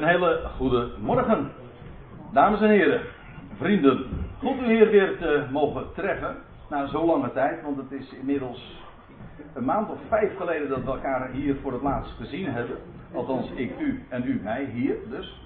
[0.00, 1.50] Een hele goede morgen,
[2.32, 3.00] dames en heren,
[3.56, 4.06] vrienden.
[4.38, 6.36] Goed u hier weer te mogen treffen
[6.68, 8.82] na zo'n lange tijd, want het is inmiddels
[9.54, 12.76] een maand of vijf geleden dat we elkaar hier voor het laatst gezien hebben.
[13.14, 15.40] Althans, ik u en u mij hier dus.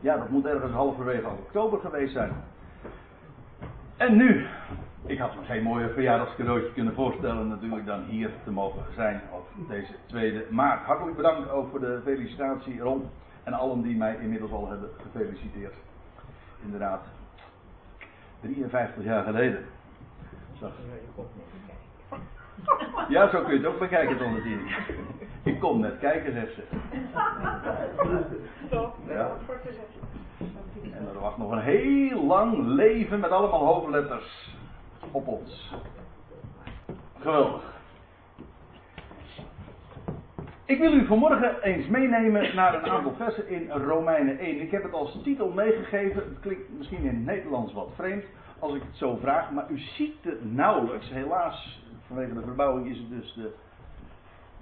[0.00, 2.32] Ja, dat moet ergens halverwege oktober geweest zijn.
[3.96, 4.46] En nu,
[5.06, 9.48] ik had me geen mooier verjaardagscadeautje kunnen voorstellen natuurlijk dan hier te mogen zijn op
[9.68, 10.84] deze tweede maart.
[10.84, 13.10] Hartelijk bedankt ook voor de felicitatie Ron
[13.42, 15.74] en allen die mij inmiddels al hebben gefeliciteerd.
[16.64, 17.04] Inderdaad,
[18.40, 19.64] 53 jaar geleden.
[23.08, 24.36] Ja, zo kun je het ook bekijken, Ton
[25.42, 26.62] Ik kom net kijken, zegt ze.
[29.08, 29.30] Ja.
[30.92, 34.51] En er wacht nog een heel lang leven met allemaal hoofdletters
[35.12, 35.74] op ons.
[37.18, 37.70] Geweldig.
[40.64, 44.60] Ik wil u vanmorgen eens meenemen naar een aantal versen in Romeinen 1.
[44.60, 46.22] Ik heb het als titel meegegeven.
[46.22, 48.24] Het klinkt misschien in het Nederlands wat vreemd
[48.58, 51.10] als ik het zo vraag, maar u ziet het nauwelijks.
[51.10, 53.54] Helaas, vanwege de verbouwing is het dus de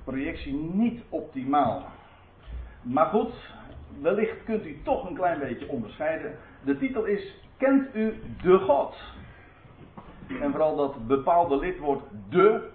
[0.04, 1.84] projectie niet optimaal.
[2.82, 3.32] Maar goed,
[4.00, 6.36] wellicht kunt u toch een klein beetje onderscheiden.
[6.64, 8.94] De titel is Kent u de God?
[10.40, 12.68] En vooral dat bepaalde lidwoord de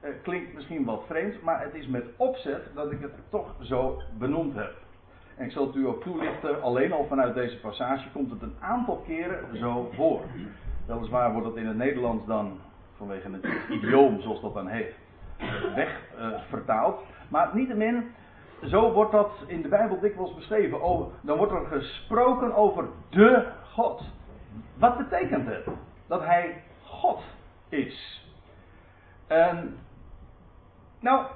[0.00, 4.02] eh, klinkt misschien wat vreemd, maar het is met opzet dat ik het toch zo
[4.18, 4.72] benoemd heb.
[5.36, 8.56] En ik zal het u ook toelichten, alleen al vanuit deze passage komt het een
[8.60, 10.20] aantal keren zo voor.
[10.86, 12.58] Weliswaar wordt het in het Nederlands dan,
[12.96, 14.94] vanwege het idioom zoals dat dan heet,
[15.74, 17.00] weg uh, vertaald.
[17.28, 18.04] Maar niettemin,
[18.62, 20.82] zo wordt dat in de Bijbel dikwijls beschreven.
[20.82, 24.02] Oh, dan wordt er gesproken over de God.
[24.78, 25.66] Wat betekent het?
[26.06, 26.62] Dat hij
[27.00, 27.22] God
[27.68, 28.24] is.
[29.26, 29.76] En,
[31.00, 31.26] nou,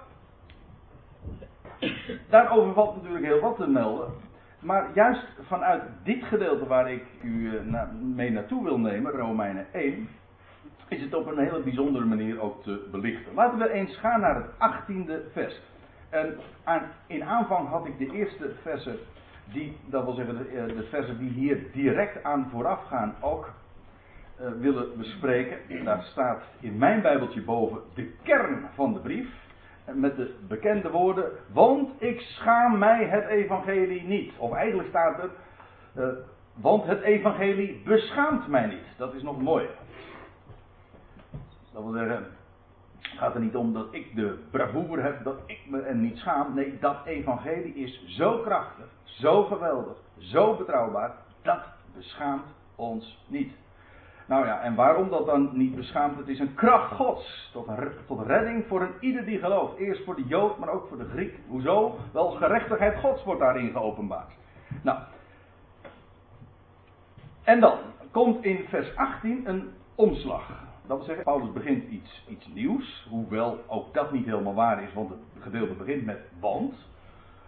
[2.30, 4.12] daarover valt natuurlijk heel wat te melden.
[4.60, 10.08] Maar juist vanuit dit gedeelte waar ik u eh, mee naartoe wil nemen, Romeinen 1,
[10.88, 13.34] is het op een hele bijzondere manier ook te belichten.
[13.34, 15.60] Laten we eens gaan naar het 18e vers.
[16.64, 18.98] En in aanvang had ik de eerste versen,
[19.52, 23.52] die, dat wil zeggen de, eh, de versen die hier direct aan vooraf gaan, ook
[24.36, 25.84] willen bespreken.
[25.84, 29.28] Daar staat in mijn Bijbeltje boven de kern van de brief.
[29.92, 34.32] Met de bekende woorden, want ik schaam mij het evangelie niet.
[34.38, 35.30] Of eigenlijk staat er,
[35.96, 36.08] uh,
[36.54, 38.96] want het evangelie beschaamt mij niet.
[38.96, 39.68] Dat is nog mooi.
[41.72, 42.26] Dat wil zeggen,
[43.00, 46.16] het gaat er niet om dat ik de bravoure heb, dat ik me er niet
[46.16, 46.54] schaam.
[46.54, 51.12] Nee, dat evangelie is zo krachtig, zo geweldig, zo betrouwbaar,
[51.42, 51.62] dat
[51.96, 53.52] beschaamt ons niet.
[54.26, 56.16] Nou ja, en waarom dat dan niet beschaamt?
[56.16, 57.50] Het is een kracht Gods.
[57.52, 57.68] Tot,
[58.06, 59.76] tot redding voor een ieder die gelooft.
[59.76, 61.38] Eerst voor de Jood, maar ook voor de Griek.
[61.48, 61.98] Hoezo?
[62.12, 64.32] Wel, gerechtigheid Gods wordt daarin geopenbaard.
[64.82, 64.98] Nou.
[67.42, 67.78] En dan
[68.10, 70.48] komt in vers 18 een omslag.
[70.86, 73.06] Dat wil zeggen, Paulus begint iets, iets nieuws.
[73.10, 76.74] Hoewel ook dat niet helemaal waar is, want het gedeelte begint met want.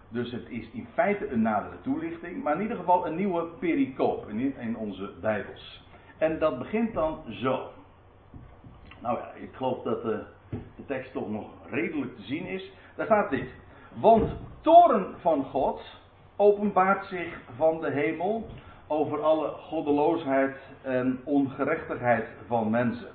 [0.09, 2.43] Dus het is in feite een nadere toelichting.
[2.43, 5.85] Maar in ieder geval een nieuwe pericoop in onze Bijbels.
[6.17, 7.69] En dat begint dan zo.
[9.01, 12.71] Nou ja, ik geloof dat de, de tekst toch nog redelijk te zien is.
[12.95, 13.49] Daar staat dit.
[13.93, 15.81] Want toren van God
[16.35, 18.47] openbaart zich van de hemel
[18.87, 23.11] over alle goddeloosheid en ongerechtigheid van mensen.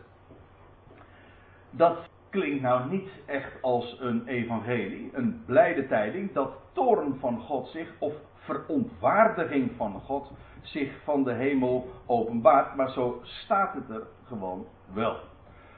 [1.71, 1.99] Dat
[2.31, 7.95] klinkt nou niet echt als een evangelie, een blijde tijding, dat toren van God zich,
[7.99, 8.13] of
[8.45, 10.33] verontwaardiging van God,
[10.63, 12.75] zich van de hemel openbaart.
[12.75, 15.17] Maar zo staat het er gewoon wel.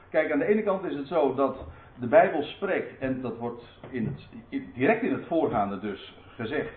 [0.09, 1.57] Kijk, aan de ene kant is het zo dat
[1.99, 4.17] de Bijbel spreekt, en dat wordt in
[4.73, 6.73] direct in het voorgaande dus gezegd,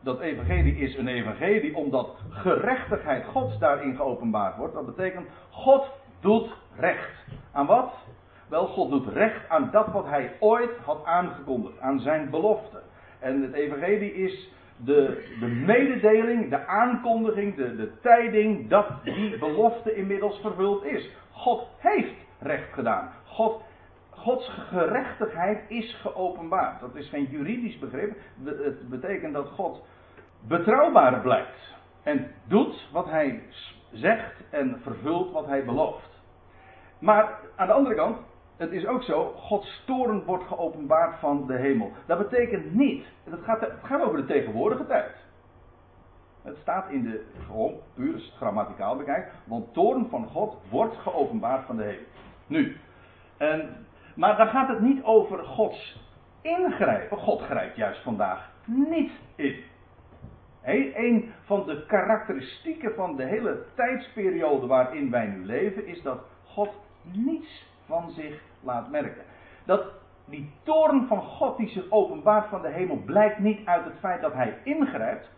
[0.00, 4.74] dat evangelie is een evangelie omdat gerechtigheid Gods daarin geopenbaard wordt.
[4.74, 5.90] Dat betekent, God
[6.20, 7.26] doet recht.
[7.52, 7.94] Aan wat?
[8.48, 12.82] Wel, God doet recht aan dat wat hij ooit had aangekondigd, aan zijn belofte.
[13.18, 14.50] En het evangelie is
[14.84, 21.10] de, de mededeling, de aankondiging, de, de tijding dat die belofte inmiddels vervuld is.
[21.30, 23.10] God heeft recht gedaan.
[23.24, 23.62] God,
[24.10, 26.80] Gods gerechtigheid is geopenbaard.
[26.80, 28.16] Dat is geen juridisch begrip.
[28.44, 29.84] Het betekent dat God
[30.48, 31.74] betrouwbaar blijft.
[32.02, 33.42] En doet wat hij
[33.92, 36.22] zegt en vervult wat hij belooft.
[36.98, 38.16] Maar aan de andere kant,
[38.56, 41.92] het is ook zo, Gods toren wordt geopenbaard van de hemel.
[42.06, 45.14] Dat betekent niet, het gaat, het gaat over de tegenwoordige tijd.
[46.42, 51.76] Het staat in de, gewoon puur grammaticaal bekijkt, want toren van God wordt geopenbaard van
[51.76, 52.04] de hemel.
[52.46, 52.76] Nu,
[53.36, 56.00] en, maar dan gaat het niet over Gods
[56.40, 57.18] ingrijpen.
[57.18, 59.56] God grijpt juist vandaag niet in.
[60.94, 66.70] Een van de karakteristieken van de hele tijdsperiode waarin wij nu leven is dat God
[67.02, 69.22] niets van zich laat merken.
[69.64, 69.84] Dat
[70.24, 74.20] die toorn van God die zich openbaart van de hemel blijkt niet uit het feit
[74.20, 75.30] dat hij ingrijpt.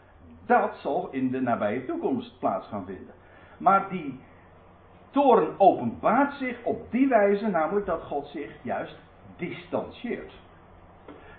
[0.46, 3.14] Dat zal in de nabije toekomst plaats gaan vinden.
[3.58, 4.20] Maar die
[5.10, 8.98] toorn openbaart zich op die wijze, namelijk dat God zich juist
[9.36, 10.32] distancieert.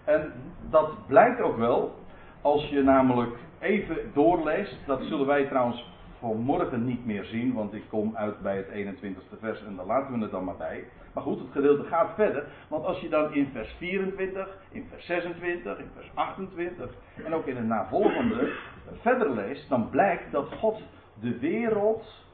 [0.04, 0.34] En
[0.70, 1.96] dat blijkt ook wel
[2.42, 4.78] als je namelijk even doorleest.
[4.86, 9.40] Dat zullen wij trouwens vanmorgen niet meer zien, want ik kom uit bij het 21ste
[9.40, 10.84] vers en daar laten we het dan maar bij.
[11.14, 15.06] Maar goed, het gedeelte gaat verder, want als je dan in vers 24, in vers
[15.06, 16.90] 26, in vers 28
[17.26, 18.54] en ook in het navolgende
[19.02, 20.82] verder leest, dan blijkt dat God
[21.20, 22.26] de wereld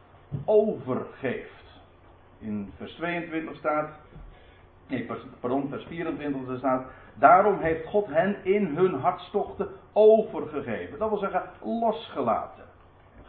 [0.45, 1.81] overgeeft.
[2.39, 3.89] In vers 22 staat,
[4.87, 5.09] nee,
[5.39, 10.99] pardon, vers 24 staat, daarom heeft God hen in hun hartstochten overgegeven.
[10.99, 12.64] Dat wil zeggen, losgelaten.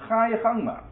[0.06, 0.82] Ga je gang maar.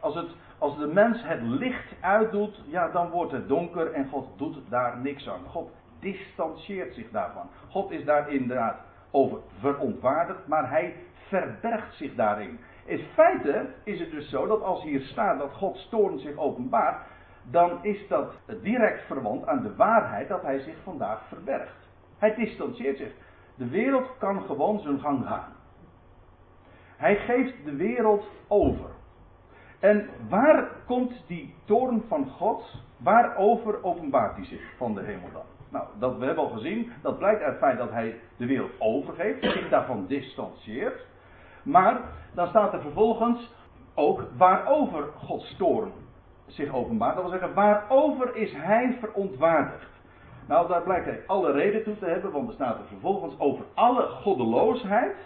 [0.00, 4.38] Als, het, als de mens het licht uitdoet, ja, dan wordt het donker en God
[4.38, 5.44] doet daar niks aan.
[5.48, 7.48] God distancieert zich daarvan.
[7.70, 8.76] God is daar inderdaad
[9.10, 10.94] over verontwaardigd, maar hij
[11.28, 12.58] verbergt zich daarin.
[12.84, 17.06] In feite is het dus zo dat als hier staat dat Gods toorn zich openbaart,
[17.50, 18.32] dan is dat
[18.62, 21.88] direct verwant aan de waarheid dat hij zich vandaag verbergt.
[22.18, 23.12] Hij distancieert zich.
[23.54, 25.52] De wereld kan gewoon zijn gang gaan.
[27.04, 28.90] Hij geeft de wereld over.
[29.78, 32.82] En waar komt die toorn van God?
[32.96, 35.42] Waarover openbaart hij zich van de hemel dan?
[35.68, 38.70] Nou, dat, we hebben al gezien, dat blijkt uit het feit dat hij de wereld
[38.78, 41.06] overgeeft, zich daarvan distancieert.
[41.62, 42.00] Maar
[42.34, 43.50] dan staat er vervolgens
[43.94, 45.92] ook waarover Gods toorn
[46.46, 47.14] zich openbaart.
[47.14, 49.90] Dat wil zeggen, waarover is hij verontwaardigd?
[50.48, 53.64] Nou, daar blijkt hij alle reden toe te hebben, want er staat er vervolgens over
[53.74, 55.16] alle goddeloosheid.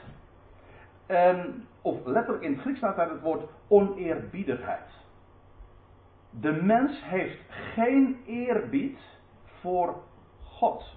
[1.06, 4.90] En, of letterlijk in het Grieks staat daar het woord oneerbiedigheid.
[6.30, 7.38] De mens heeft
[7.74, 8.98] geen eerbied
[9.60, 9.96] voor
[10.44, 10.96] God.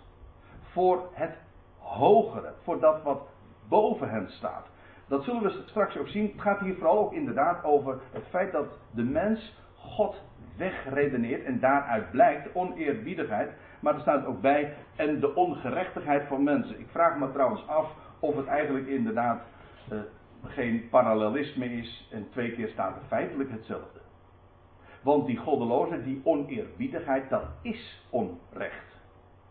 [0.61, 1.37] Voor het
[1.77, 3.27] hogere, voor dat wat
[3.67, 4.67] boven hen staat.
[5.07, 6.31] Dat zullen we straks ook zien.
[6.31, 10.15] Het gaat hier vooral ook inderdaad over het feit dat de mens God
[10.57, 13.51] wegredeneert en daaruit blijkt oneerbiedigheid.
[13.79, 16.79] Maar er staat ook bij en de ongerechtigheid van mensen.
[16.79, 19.41] Ik vraag me trouwens af of het eigenlijk inderdaad
[19.91, 19.99] uh,
[20.43, 23.99] geen parallelisme is en twee keer staat er feitelijk hetzelfde.
[25.01, 28.99] Want die goddeloze, die oneerbiedigheid, dat is onrecht.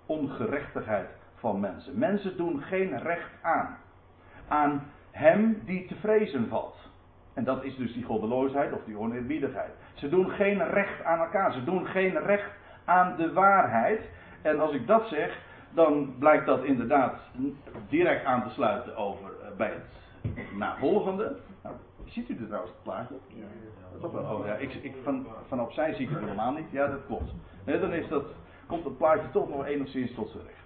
[0.06, 1.98] Ongerechtigheid van mensen.
[1.98, 3.76] Mensen doen geen recht aan.
[4.48, 6.76] Aan hem die te vrezen valt.
[7.34, 9.70] En dat is dus die goddeloosheid of die oneerbiedigheid.
[9.94, 11.52] Ze doen geen recht aan elkaar.
[11.52, 12.50] Ze doen geen recht
[12.84, 14.00] aan de waarheid.
[14.42, 15.38] En als ik dat zeg,
[15.70, 17.20] dan blijkt dat inderdaad
[17.88, 19.99] direct aan te sluiten over, eh, bij het
[20.56, 21.36] navolgende.
[21.62, 21.74] Nou,
[22.04, 23.14] ziet u er trouwens het plaatje?
[23.28, 23.44] Ja,
[24.00, 24.10] ja.
[24.10, 24.38] wel.
[24.38, 26.70] Oh ja, ik, ik, van, van opzij zie ik het helemaal niet.
[26.70, 27.32] Ja, dat klopt.
[27.64, 28.24] Nee, dan is dat,
[28.66, 30.60] komt het plaatje toch nog enigszins tot zijn recht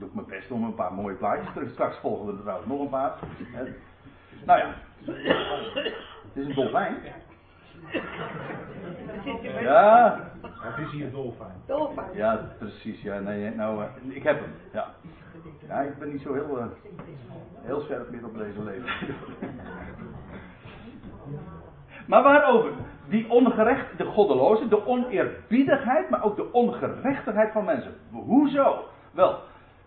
[0.00, 1.70] doe ik mijn best om een paar mooie plaatjes terug.
[1.70, 3.18] Straks volgen we er trouwens nog een paar.
[4.44, 4.74] Nou ja.
[5.04, 6.96] Het is een dolfijn.
[9.62, 10.30] Ja.
[10.42, 11.62] Het is hier een dolfijn.
[11.66, 12.08] Dolfijn.
[12.14, 13.02] Ja, precies.
[13.02, 14.54] Ja, nee, nou, uh, ik heb hem.
[14.72, 14.94] Ja.
[15.68, 16.64] Ja, ik ben niet zo heel, uh,
[17.60, 18.90] heel scherp meer op deze leven.
[22.08, 22.72] maar waarover?
[23.08, 27.94] Die ongerecht, de goddeloze, de oneerbiedigheid, maar ook de ongerechtigheid van mensen.
[28.10, 28.84] Hoezo?
[29.12, 29.38] Wel,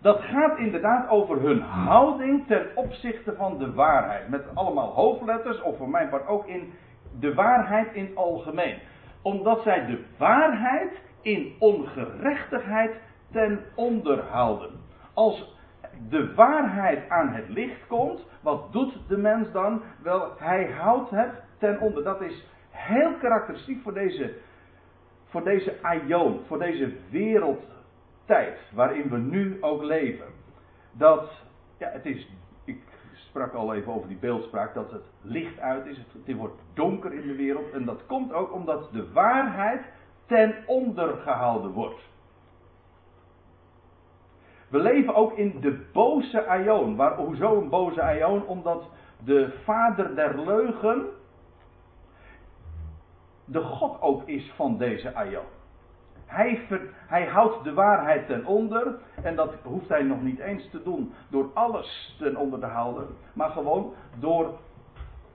[0.02, 4.30] dat gaat inderdaad over hun houding ten opzichte van de waarheid.
[4.30, 6.74] Met allemaal hoofdletters, of voor mijn part ook in
[7.20, 8.78] de waarheid in algemeen.
[9.22, 12.92] Omdat zij de waarheid in ongerechtigheid
[13.32, 14.70] ten onder houden.
[15.14, 15.56] Als
[16.10, 19.82] de waarheid aan het licht komt, wat doet de mens dan?
[20.02, 22.04] Wel, hij houdt het ten onder.
[22.04, 24.34] Dat is heel karakteristiek voor deze,
[25.26, 27.64] voor deze aion, voor deze wereld
[28.26, 30.28] tijd waarin we nu ook leven.
[30.92, 31.32] Dat,
[31.78, 32.30] ja, het is,
[32.66, 32.82] ik
[33.14, 37.28] sprak al even over die beeldspraak, dat het licht uit is, het, wordt donker in
[37.28, 37.72] de wereld.
[37.72, 39.82] En dat komt ook omdat de waarheid
[40.26, 42.02] ten onder gehouden wordt.
[44.74, 47.02] We leven ook in de boze aion.
[47.16, 48.46] Hoezo een boze aion?
[48.46, 48.90] Omdat
[49.24, 51.06] de vader der leugen
[53.46, 55.46] de God ook is van deze aion.
[56.26, 56.60] Hij,
[57.08, 59.00] hij houdt de waarheid ten onder.
[59.24, 63.08] En dat hoeft hij nog niet eens te doen door alles ten onder te houden.
[63.34, 64.58] Maar gewoon door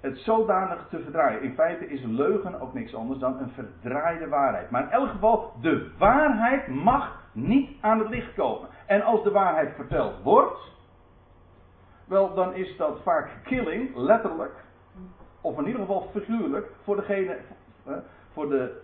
[0.00, 1.42] het zodanig te verdraaien.
[1.42, 4.70] In feite is leugen ook niks anders dan een verdraaide waarheid.
[4.70, 8.68] Maar in elk geval, de waarheid mag niet aan het licht komen.
[8.88, 10.68] En als de waarheid verteld wordt,
[12.08, 14.64] Wel, dan is dat vaak killing, letterlijk,
[15.40, 17.38] of in ieder geval figuurlijk, voor degene,
[18.32, 18.80] voor de,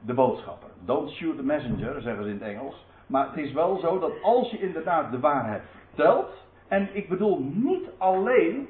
[0.00, 0.68] de boodschapper.
[0.84, 2.86] Don't shoot the messenger, zeggen ze in het Engels.
[3.06, 6.30] Maar het is wel zo dat als je inderdaad de waarheid vertelt,
[6.68, 8.68] en ik bedoel niet alleen,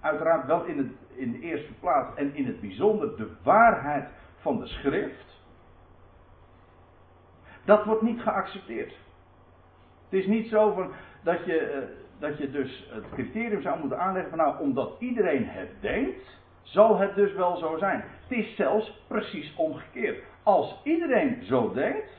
[0.00, 4.08] uiteraard wel in, het, in de eerste plaats en in het bijzonder de waarheid
[4.40, 5.40] van de schrift,
[7.64, 8.94] dat wordt niet geaccepteerd.
[10.12, 10.92] Het is niet zo van
[11.22, 11.78] dat je, eh,
[12.18, 16.98] dat je dus het criterium zou moeten aanleggen van nou, omdat iedereen het denkt, zal
[16.98, 18.04] het dus wel zo zijn.
[18.28, 20.22] Het is zelfs precies omgekeerd.
[20.42, 22.10] Als iedereen zo denkt,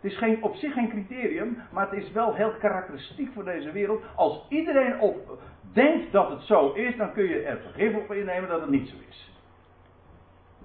[0.00, 3.72] het is geen, op zich geen criterium, maar het is wel heel karakteristiek voor deze
[3.72, 4.02] wereld.
[4.16, 5.38] Als iedereen op
[5.72, 8.88] denkt dat het zo is, dan kun je er vergif op innemen dat het niet
[8.88, 9.32] zo is.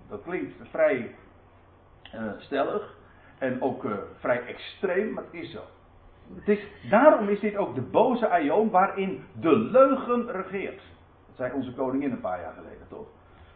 [0.09, 1.15] Dat klinkt vrij
[2.15, 2.97] uh, stellig
[3.37, 5.61] en ook uh, vrij extreem, maar het is zo.
[6.35, 10.81] Het is, daarom is dit ook de boze aion waarin de leugen regeert.
[11.27, 13.07] Dat zei onze koningin een paar jaar geleden, toch?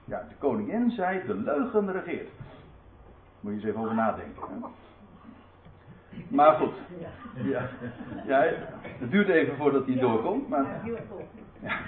[0.06, 2.30] Ja, de koningin zei de leugen regeert.
[3.40, 4.44] Moet je eens even over nadenken.
[4.50, 4.68] Hè?
[6.28, 6.74] Maar goed.
[7.44, 7.70] Ja,
[8.26, 10.48] ja, het duurt even voordat hij doorkomt.
[10.48, 10.66] Maar,
[11.64, 11.80] ja.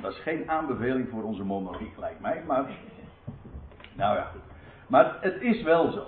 [0.00, 2.42] Dat is geen aanbeveling voor onze monarchie, lijkt mij.
[2.46, 2.64] Maar,
[3.92, 4.30] nou ja,
[4.86, 6.06] maar het is wel zo.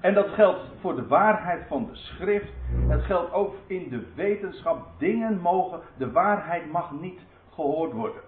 [0.00, 2.52] En dat geldt voor de waarheid van de schrift.
[2.88, 4.86] Het geldt ook in de wetenschap.
[4.98, 7.20] Dingen mogen, de waarheid mag niet
[7.54, 8.22] gehoord worden.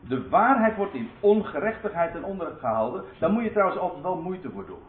[0.00, 3.04] De waarheid wordt in ongerechtigheid ten onder gehouden.
[3.18, 4.82] Daar moet je trouwens altijd wel moeite voor doen.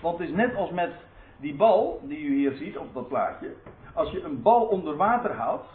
[0.00, 0.92] Want het is net als met
[1.36, 3.54] die bal die u hier ziet op dat plaatje.
[3.94, 5.66] Als je een bal onder water houdt,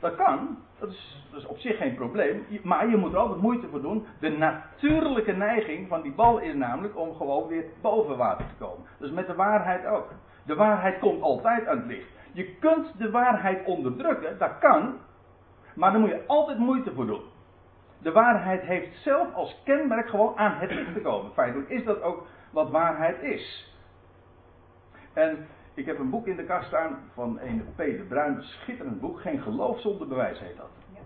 [0.00, 0.58] dat kan.
[0.78, 2.46] Dat is, dat is op zich geen probleem.
[2.62, 4.06] Maar je moet er altijd moeite voor doen.
[4.20, 8.86] De natuurlijke neiging van die bal is namelijk om gewoon weer boven water te komen.
[8.98, 10.12] Dus met de waarheid ook.
[10.44, 12.08] De waarheid komt altijd aan het licht.
[12.32, 14.94] Je kunt de waarheid onderdrukken, dat kan.
[15.74, 17.22] Maar daar moet je altijd moeite voor doen.
[17.98, 21.32] De waarheid heeft zelf als kenmerk gewoon aan het licht te komen.
[21.32, 23.74] Feitelijk is dat ook wat waarheid is.
[25.12, 27.76] En ik heb een boek in de kast staan van een P.
[27.76, 29.20] de Bruin, schitterend boek.
[29.20, 30.70] Geen geloof zonder bewijs heet dat.
[30.92, 31.00] Ja.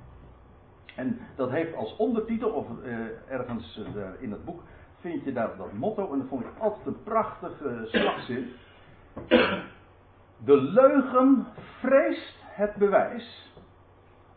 [0.95, 2.99] En dat heeft als ondertitel, of uh,
[3.29, 4.62] ergens uh, in het boek,
[5.00, 6.12] vind je dat, dat motto.
[6.12, 8.53] En dat vond ik altijd een prachtige uh, slagzin.
[10.37, 11.47] De leugen
[11.79, 13.53] vreest het bewijs,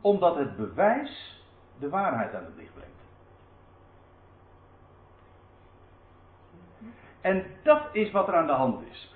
[0.02, 1.42] omdat het bewijs
[1.80, 2.92] de waarheid aan het licht brengt.
[7.22, 9.13] En dat is wat er aan de hand is.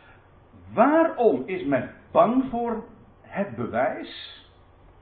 [0.73, 2.83] Waarom is men bang voor
[3.21, 4.45] het bewijs?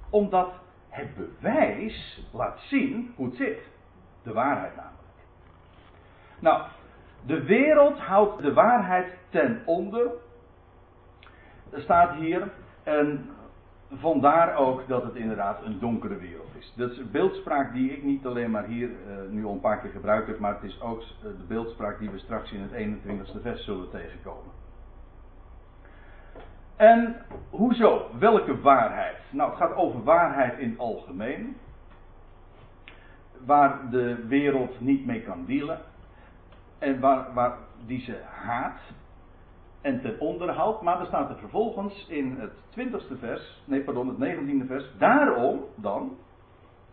[0.10, 0.54] Omdat
[0.90, 3.60] het bewijs laat zien hoe het zit.
[4.24, 4.96] De waarheid namelijk.
[6.40, 6.64] Nou,
[7.26, 10.12] de wereld houdt de waarheid ten onder.
[11.72, 12.52] Er staat hier,
[12.84, 13.30] en
[13.92, 16.74] vandaar ook dat het inderdaad een donkere wereld is.
[16.76, 18.96] Dat is een beeldspraak die ik niet alleen maar hier uh,
[19.30, 22.18] nu al een paar keer gebruikt heb, maar het is ook de beeldspraak die we
[22.18, 24.52] straks in het 21ste vers zullen tegenkomen.
[26.76, 27.16] En
[27.50, 28.10] hoezo?
[28.20, 29.18] Welke waarheid?
[29.30, 31.58] Nou, het gaat over waarheid in het algemeen.
[33.46, 35.80] Waar de wereld niet mee kan dealen.
[36.80, 38.80] En waar, waar die ze haat
[39.82, 40.82] en ten onderhoud.
[40.82, 44.86] Maar er staat er vervolgens in het 20ste vers, nee pardon, het 19e vers.
[44.98, 46.18] Daarom dan,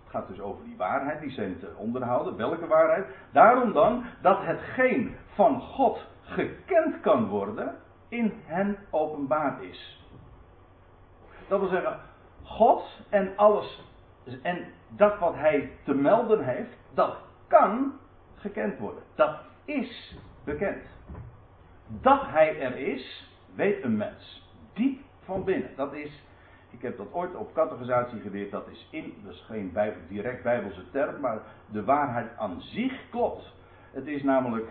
[0.02, 2.36] het gaat dus over die waarheid die ze te onderhouden.
[2.36, 3.06] Welke waarheid?
[3.32, 7.74] Daarom dan dat hetgeen van God gekend kan worden
[8.12, 10.00] in hen openbaar is.
[11.48, 12.00] Dat wil zeggen,
[12.42, 13.82] God en alles
[14.42, 17.16] en dat wat hij te melden heeft, dat
[17.46, 17.92] kan
[18.34, 19.02] gekend worden.
[19.14, 20.82] Dat is bekend.
[21.86, 24.50] Dat hij er is, weet een mens.
[24.72, 25.70] Diep van binnen.
[25.76, 26.22] Dat is,
[26.70, 29.72] ik heb dat ooit op categorisatie geleerd, dat is in, dat is geen
[30.08, 33.52] direct bijbelse term, maar de waarheid aan zich klopt.
[33.90, 34.68] Het is namelijk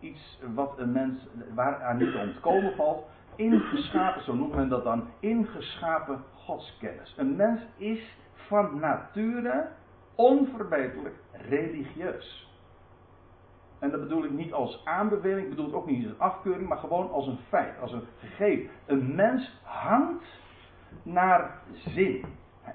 [0.00, 5.08] iets wat een mens, waaraan niet te ontkomen valt, ingeschapen, zo noemt men dat dan,
[5.20, 7.14] ingeschapen godskennis.
[7.16, 9.68] Een mens is van nature
[10.14, 12.48] onverbeterlijk religieus.
[13.78, 16.78] En dat bedoel ik niet als aanbeveling, ik bedoel het ook niet als afkeuring, maar
[16.78, 18.70] gewoon als een feit, als een gegeven.
[18.86, 20.24] Een mens hangt
[21.02, 22.24] naar zin.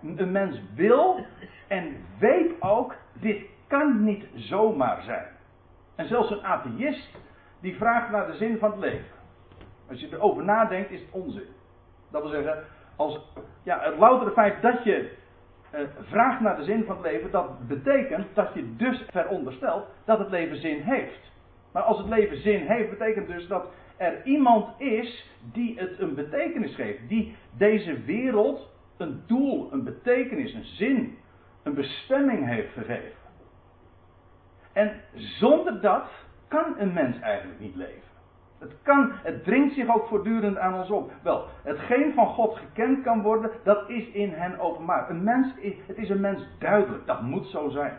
[0.02, 1.26] Een mens wil
[1.68, 5.26] en weet ook, dit kan niet zomaar zijn.
[5.96, 7.10] En zelfs een atheïst
[7.60, 9.06] die vraagt naar de zin van het leven.
[9.90, 11.48] Als je erover nadenkt, is het onzin.
[12.12, 12.64] Dat wil zeggen,
[12.96, 13.20] als,
[13.64, 15.12] ja, het loutere feit dat je
[15.76, 20.20] uh, vraagt naar de zin van het leven, dat betekent dat je dus veronderstelt dat
[20.20, 21.32] het leven zin heeft.
[21.72, 26.16] Maar als het leven zin heeft, betekent dus dat er iemand is die het een
[26.16, 27.10] betekenis geeft.
[27.10, 31.18] Die deze wereld een doel, een betekenis, een zin,
[31.64, 33.23] een bestemming heeft gegeven.
[34.74, 36.04] En zonder dat
[36.48, 38.12] kan een mens eigenlijk niet leven.
[38.60, 41.12] Het, kan, het dringt zich ook voortdurend aan ons op.
[41.22, 45.10] Wel, hetgeen van God gekend kan worden, dat is in hen openbaar.
[45.10, 45.54] Een mens,
[45.86, 47.98] het is een mens duidelijk, dat moet zo zijn.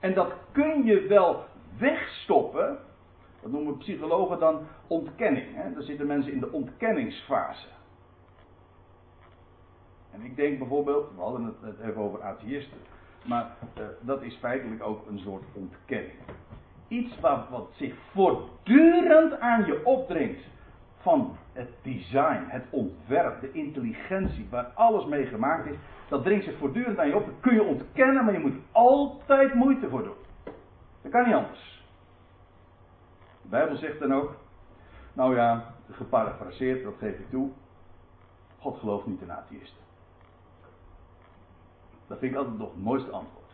[0.00, 1.44] En dat kun je wel
[1.78, 2.78] wegstoppen,
[3.42, 5.54] dat noemen psychologen dan ontkenning.
[5.54, 5.72] Hè?
[5.72, 7.66] Daar zitten mensen in de ontkenningsfase.
[10.10, 12.78] En ik denk bijvoorbeeld, we hadden het even over atheïsten,
[13.24, 16.18] maar uh, dat is feitelijk ook een soort ontkenning
[16.92, 20.40] iets wat, wat zich voortdurend aan je opdringt.
[20.96, 25.76] Van het design, het ontwerp, de intelligentie, waar alles mee gemaakt is.
[26.08, 27.26] Dat dringt zich voortdurend aan je op.
[27.26, 30.14] Dat kun je ontkennen, maar je moet altijd moeite voor doen.
[31.02, 31.84] Dat kan niet anders.
[33.42, 34.36] De Bijbel zegt dan ook.
[35.12, 37.50] Nou ja, geparafraseerd, dat geef ik toe.
[38.58, 39.81] God gelooft niet in atheïsten.
[42.12, 43.50] Dat vind ik altijd nog het mooiste antwoord.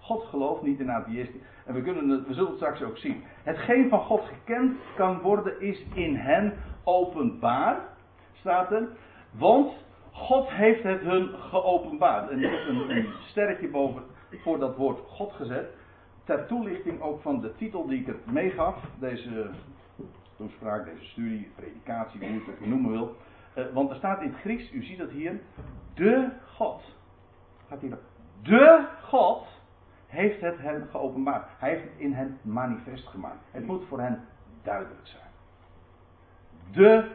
[0.00, 1.40] God gelooft niet in atheïsten.
[1.64, 3.22] En we, kunnen we zullen het straks ook zien.
[3.42, 7.80] Hetgeen van God gekend kan worden, is in hen openbaar.
[8.32, 8.88] Staat er.
[9.30, 9.72] Want
[10.12, 12.30] God heeft het hun geopenbaard.
[12.30, 15.68] En een, een sterretje boven voor dat woord God gezet.
[16.24, 18.76] Ter toelichting ook van de titel die ik het meegaf.
[18.98, 19.50] Deze
[20.36, 23.16] toespraak, deze studie, predikatie, hoe je het ook noemen wil.
[23.54, 25.40] Uh, want er staat in het Grieks, u ziet het hier.
[25.94, 26.98] De God.
[27.70, 27.80] Gaat
[28.42, 29.46] De God
[30.06, 31.48] heeft het hen geopenbaard.
[31.58, 33.44] Hij heeft het in hen manifest gemaakt.
[33.50, 34.24] Het moet voor hen
[34.62, 35.30] duidelijk zijn.
[36.72, 37.10] De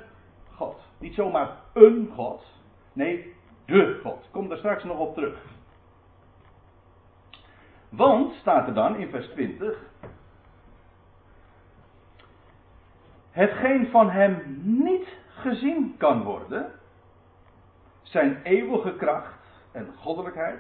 [0.51, 0.79] God.
[0.97, 2.45] Niet zomaar een God.
[2.93, 3.33] Nee,
[3.65, 4.27] de God.
[4.31, 5.45] Kom daar straks nog op terug.
[7.89, 9.77] Want, staat er dan in vers 20.
[13.31, 16.71] Hetgeen van hem niet gezien kan worden,
[18.01, 19.44] zijn eeuwige kracht
[19.75, 20.59] en goddelijkheid,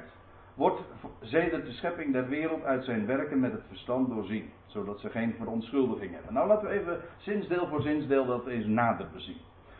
[0.53, 0.81] wordt
[1.19, 5.33] zedert de schepping der wereld uit zijn werken met het verstand doorzien, zodat ze geen
[5.37, 6.33] verontschuldiging hebben.
[6.33, 9.37] Nou laten we even zinsdeel voor zinsdeel dat eens nader bezien.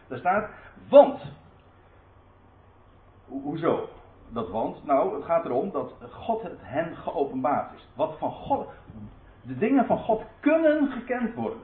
[0.07, 0.49] Daar staat,
[0.89, 1.21] want.
[3.27, 3.89] hoezo?
[4.29, 4.85] Dat want?
[4.85, 7.87] Nou, het gaat erom dat God het hen geopenbaard is.
[7.95, 8.67] Wat van God,
[9.41, 11.59] de dingen van God kunnen gekend worden.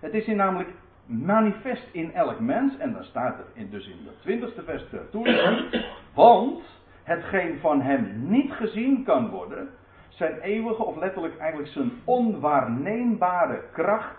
[0.00, 0.68] Het is hier namelijk
[1.06, 5.06] manifest in elk mens, en dan staat er in, dus in de twintigste vers ter
[6.14, 6.62] want
[7.02, 9.68] hetgeen van hem niet gezien kan worden,
[10.08, 14.16] zijn eeuwige of letterlijk eigenlijk zijn onwaarneembare kracht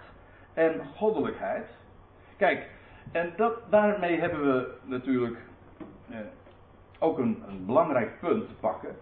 [0.53, 1.67] en goddelijkheid.
[2.37, 2.69] Kijk,
[3.11, 5.37] en dat, daarmee hebben we natuurlijk
[6.09, 6.17] eh,
[6.99, 8.95] ook een, een belangrijk punt te pakken.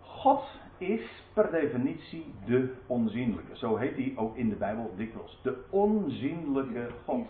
[0.00, 0.44] God
[0.78, 3.56] is per definitie de onzienlijke.
[3.56, 5.40] Zo heet hij ook in de Bijbel dikwijls.
[5.42, 7.28] De onzienlijke God.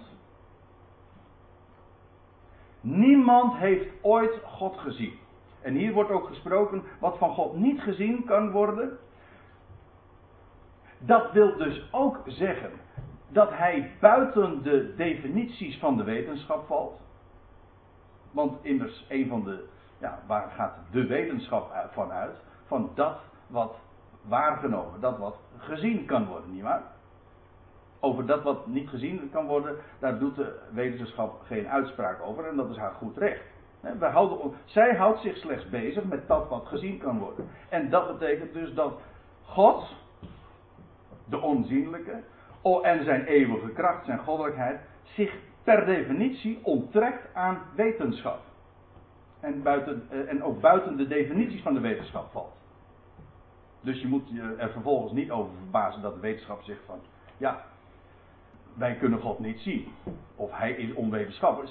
[2.80, 5.18] Niemand heeft ooit God gezien.
[5.60, 8.98] En hier wordt ook gesproken wat van God niet gezien kan worden.
[10.98, 12.70] Dat wil dus ook zeggen
[13.28, 17.00] dat hij buiten de definities van de wetenschap valt.
[18.30, 19.64] Want immers een van de,
[19.98, 22.36] ja, waar gaat de wetenschap van uit?
[22.66, 23.76] Van dat wat
[24.22, 26.82] waargenomen, dat wat gezien kan worden, nietwaar?
[28.00, 32.56] Over dat wat niet gezien kan worden, daar doet de wetenschap geen uitspraak over en
[32.56, 33.42] dat is haar goed recht.
[33.80, 37.48] We houden, zij houdt zich slechts bezig met dat wat gezien kan worden.
[37.68, 39.00] En dat betekent dus dat
[39.44, 39.94] God,
[41.24, 42.22] de onzienlijke,
[42.82, 48.40] en zijn eeuwige kracht, zijn goddelijkheid, zich per definitie onttrekt aan wetenschap.
[49.40, 52.54] En, buiten, eh, en ook buiten de definities van de wetenschap valt.
[53.86, 56.98] Dus je moet je er vervolgens niet over verbazen dat de wetenschap zegt van,
[57.36, 57.64] ja,
[58.74, 59.88] wij kunnen God niet zien.
[60.36, 61.70] Of hij is onwetenschappelijk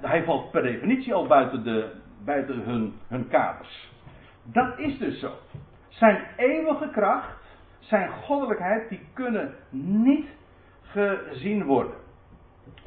[0.00, 1.92] hij valt per definitie al buiten, de,
[2.24, 3.92] buiten hun, hun kaders.
[4.42, 5.32] Dat is dus zo.
[5.88, 7.42] Zijn eeuwige kracht,
[7.78, 10.26] zijn goddelijkheid, die kunnen niet
[10.82, 11.94] gezien worden.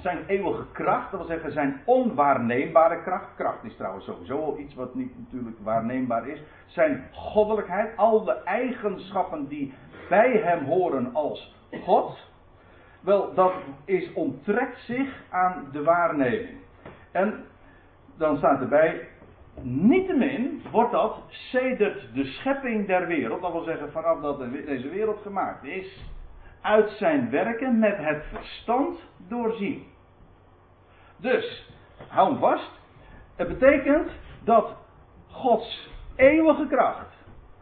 [0.04, 3.36] Zijn eeuwige kracht, dat wil zeggen zijn onwaarneembare kracht.
[3.36, 6.42] Kracht is trouwens sowieso al iets wat niet natuurlijk waarneembaar is.
[6.66, 9.74] Zijn goddelijkheid, al de eigenschappen die
[10.10, 12.32] bij hem horen als God.
[13.02, 13.54] Wel, dat
[13.86, 16.58] is onttrekt zich aan de waarneming.
[17.12, 17.46] En
[18.18, 19.08] dan staat erbij,
[19.62, 25.22] niettemin wordt dat sedert de schepping der wereld, dat wil zeggen vanaf dat deze wereld
[25.22, 26.12] gemaakt is,
[26.62, 29.92] uit zijn werken met het verstand doorzien.
[31.24, 31.70] Dus,
[32.08, 32.72] hou hem vast,
[33.36, 34.10] het betekent
[34.44, 34.76] dat
[35.28, 37.16] Gods eeuwige kracht,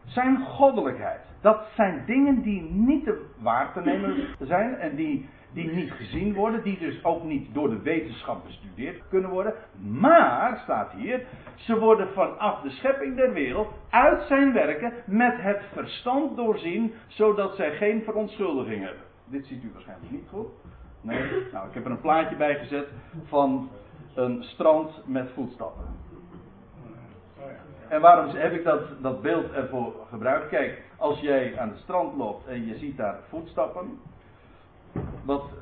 [0.04, 5.70] zijn goddelijkheid, dat zijn dingen die niet te waar te nemen zijn en die die
[5.70, 9.54] niet gezien worden, die dus ook niet door de wetenschap bestudeerd kunnen worden.
[9.80, 15.62] Maar, staat hier, ze worden vanaf de schepping der wereld uit zijn werken met het
[15.72, 19.02] verstand doorzien, zodat zij geen verontschuldiging hebben.
[19.24, 20.48] Dit ziet u waarschijnlijk niet goed.
[21.02, 22.88] Nou, ik heb er een plaatje bij gezet
[23.24, 23.70] van
[24.14, 25.84] een strand met voetstappen.
[27.88, 30.48] En waarom heb ik dat, dat beeld ervoor gebruikt?
[30.48, 33.98] Kijk, als jij aan het strand loopt en je ziet daar voetstappen,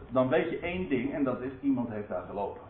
[0.08, 2.62] dan weet je één ding en dat is iemand heeft daar gelopen.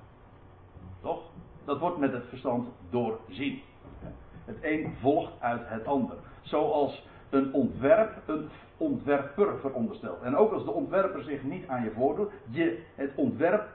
[1.00, 1.22] Toch?
[1.64, 3.62] Dat wordt met het verstand doorzien.
[4.44, 6.16] Het een volgt uit het ander.
[6.40, 10.22] Zoals een ontwerp een ontwerper veronderstelt.
[10.22, 13.68] En ook als de ontwerper zich niet aan je voordoet, je, het ontwerp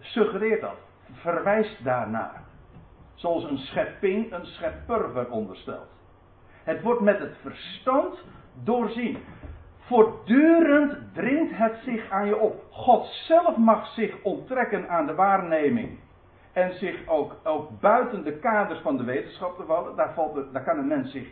[0.00, 0.76] suggereert dat,
[1.12, 2.42] verwijst daarnaar.
[3.14, 5.88] Zoals een schepping een schepper veronderstelt.
[6.64, 8.24] Het wordt met het verstand
[8.62, 9.18] doorzien.
[9.78, 12.64] Voortdurend dringt het zich aan je op.
[12.70, 15.98] God zelf mag zich onttrekken aan de waarneming.
[16.52, 17.36] En zich ook,
[17.80, 19.96] buiten de kaders van de wetenschap te vallen.
[19.96, 21.28] Daar, valt daar kan een mens zich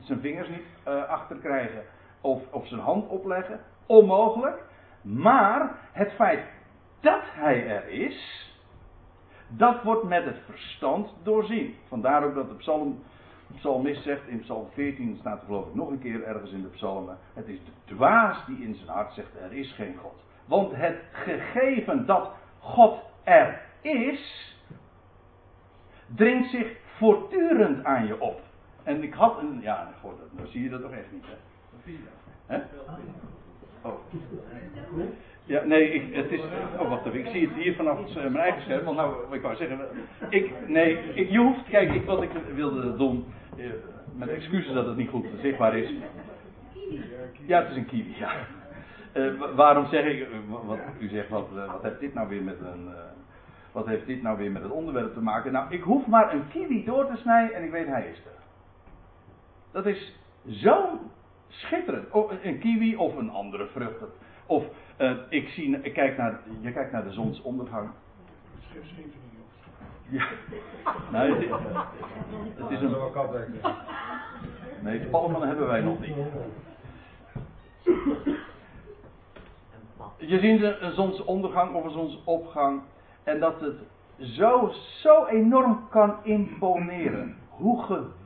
[0.00, 1.82] zijn vingers niet uh, achter krijgen.
[2.20, 3.60] Of, of zijn hand opleggen.
[3.86, 4.62] Onmogelijk.
[5.02, 6.44] Maar het feit
[7.00, 8.46] dat hij er is.
[9.48, 11.74] Dat wordt met het verstand doorzien.
[11.88, 13.02] Vandaar ook dat de psalm
[13.56, 16.68] psalmist zegt in psalm 14, staat er geloof ik nog een keer ergens in de
[16.68, 17.18] psalmen.
[17.34, 20.24] Het is de dwaas die in zijn hart zegt, er is geen God.
[20.44, 24.54] Want het gegeven dat God er is,
[26.14, 28.40] dringt zich voortdurend aan je op.
[28.88, 31.36] En ik had een, ja, God, dan zie je dat toch echt niet, hè?
[31.70, 32.12] Wat zie je dat?
[32.46, 32.58] Hè?
[33.88, 33.94] Oh.
[35.44, 36.40] Ja, nee, ik, het is.
[36.78, 37.18] Oh, wacht even.
[37.18, 38.84] Ik zie het hier vanaf uh, mijn eigen scherm.
[38.84, 39.78] Want nou, ik wou zeggen.
[40.38, 41.68] Ik, nee, ik, je hoeft.
[41.68, 43.24] Kijk, ik, wat ik wilde doen.
[43.56, 43.66] Uh,
[44.16, 45.92] met excuses dat het niet goed zichtbaar is.
[47.46, 48.30] Ja, het is een kiwi, ja.
[49.14, 50.26] Uh, waarom zeg ik.
[50.66, 52.88] Wat, u zegt, wat, wat heeft dit nou weer met een.
[53.72, 55.52] wat heeft dit nou weer met het onderwerp te maken?
[55.52, 58.37] Nou, ik hoef maar een kiwi door te snijden en ik weet hij is er.
[59.70, 60.98] Dat is zo
[61.48, 62.10] schitterend.
[62.10, 64.02] Oh, een kiwi of een andere vrucht.
[64.46, 64.64] Of
[64.98, 67.90] uh, ik, zie, ik kijk naar, je kijkt naar de zonsondergang.
[70.08, 70.26] Ja.
[71.12, 71.50] Nee, het,
[72.54, 72.94] het is een.
[74.82, 76.14] Nee, palmen hebben wij nog niet.
[80.16, 82.80] Je ziet een zonsondergang of een zonsopgang.
[83.22, 83.76] En dat het
[84.18, 87.36] zo, zo enorm kan imponeren.
[87.48, 88.16] Hoe geweldig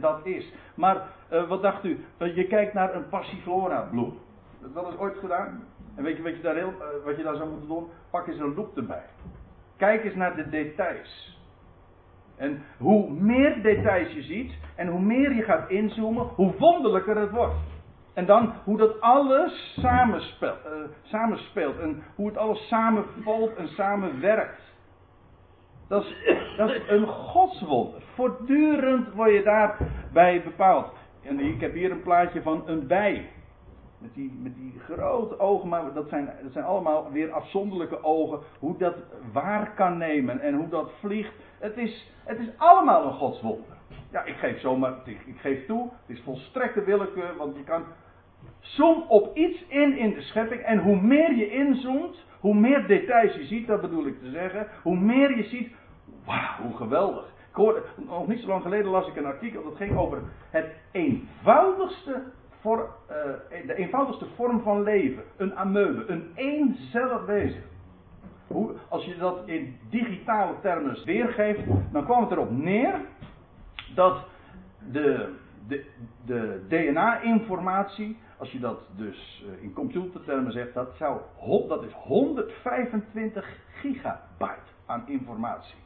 [0.00, 0.52] dat is.
[0.74, 2.04] Maar uh, wat dacht u?
[2.18, 4.18] Uh, je kijkt naar een passiflora bloem
[4.72, 5.64] dat eens ooit gedaan?
[5.96, 7.88] En weet je wat je daar, heel, uh, wat je daar zou moeten doen?
[8.10, 9.04] Pak eens een loop erbij.
[9.76, 11.38] Kijk eens naar de details.
[12.36, 17.30] En hoe meer details je ziet en hoe meer je gaat inzoomen, hoe wonderlijker het
[17.30, 17.54] wordt.
[18.14, 20.58] En dan hoe dat alles samenspeelt,
[21.02, 24.60] samenspeelt en hoe het alles samenvalt en samenwerkt.
[25.88, 26.14] Dat is,
[26.56, 28.02] dat is een godswonder.
[28.14, 30.92] Voortdurend word je daarbij bepaald.
[31.22, 33.28] En ik heb hier een plaatje van een bij.
[33.98, 38.38] Met die, met die grote ogen, maar dat zijn, dat zijn allemaal weer afzonderlijke ogen.
[38.58, 38.94] Hoe dat
[39.32, 41.32] waar kan nemen en hoe dat vliegt.
[41.58, 43.74] Het is, het is allemaal een godswonder.
[44.10, 47.84] Ja, ik geef zomaar, ik geef toe, het is volstrekte willekeur, want je kan.
[48.60, 53.34] Zoom op iets in in de schepping en hoe meer je inzoomt, hoe meer details
[53.34, 55.72] je ziet, dat bedoel ik te zeggen, hoe meer je ziet,
[56.24, 57.32] wauw, hoe geweldig.
[57.56, 62.22] Ik nog niet zo lang geleden las ik een artikel dat ging over het eenvoudigste
[62.60, 65.22] voor, uh, de eenvoudigste vorm van leven.
[65.36, 67.62] Een amoebe, een eenzellig wezen.
[68.46, 73.00] Hoe, als je dat in digitale termen weergeeft, dan kwam het erop neer
[73.94, 74.24] dat
[74.92, 75.34] de,
[75.68, 75.84] de,
[76.24, 81.20] de DNA-informatie, als je dat dus uh, in computertermen zegt, dat, zou,
[81.68, 85.76] dat is 125 gigabyte aan informatie.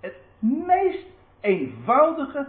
[0.00, 1.06] Het meest
[1.40, 2.46] eenvoudige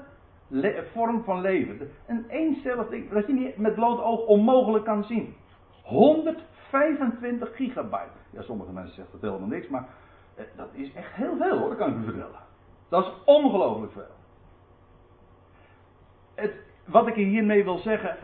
[0.94, 1.92] vorm van leven.
[2.06, 5.36] Een eencellig ding dat je niet met bloot oog onmogelijk kan zien.
[5.84, 8.18] 125 gigabyte.
[8.30, 9.88] Ja, sommige mensen zeggen dat helemaal niks, maar
[10.36, 12.40] eh, dat is echt heel veel hoor, dat kan ik u vertellen.
[12.90, 14.16] Dat is ongelooflijk veel.
[16.36, 16.54] Het,
[16.86, 18.18] wat ik hiermee wil zeggen,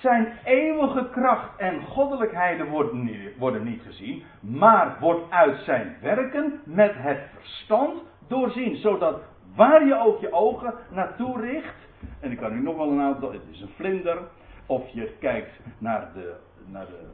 [0.00, 6.60] zijn eeuwige kracht en goddelijkheden worden niet, worden niet gezien, maar wordt uit zijn werken
[6.64, 9.20] met het verstand doorzien, zodat
[9.54, 11.74] Waar je ook je ogen naartoe richt.
[12.20, 13.32] En ik kan u nog wel een aantal.
[13.32, 14.18] Het is een vlinder.
[14.66, 16.34] Of je kijkt naar de,
[16.66, 17.06] naar de,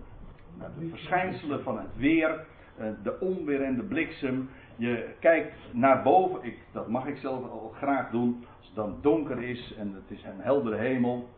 [0.58, 2.44] naar de verschijnselen van het weer.
[2.78, 4.50] Eh, de onweer en de bliksem.
[4.76, 6.44] Je kijkt naar boven.
[6.44, 8.44] Ik, dat mag ik zelf al graag doen.
[8.58, 11.28] Als het dan donker is en het is een heldere hemel.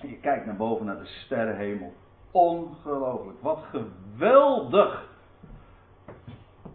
[0.00, 1.92] Je kijkt naar boven naar de sterrenhemel.
[2.30, 3.40] ongelooflijk.
[3.40, 5.08] Wat geweldig.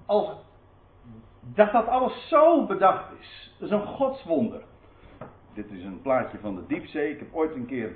[0.06, 0.30] Als
[1.40, 3.56] dat dat alles zo bedacht is.
[3.60, 4.62] Dat is een godswonder.
[5.54, 7.12] Dit is een plaatje van de diepzee.
[7.12, 7.96] Ik heb ooit een keer,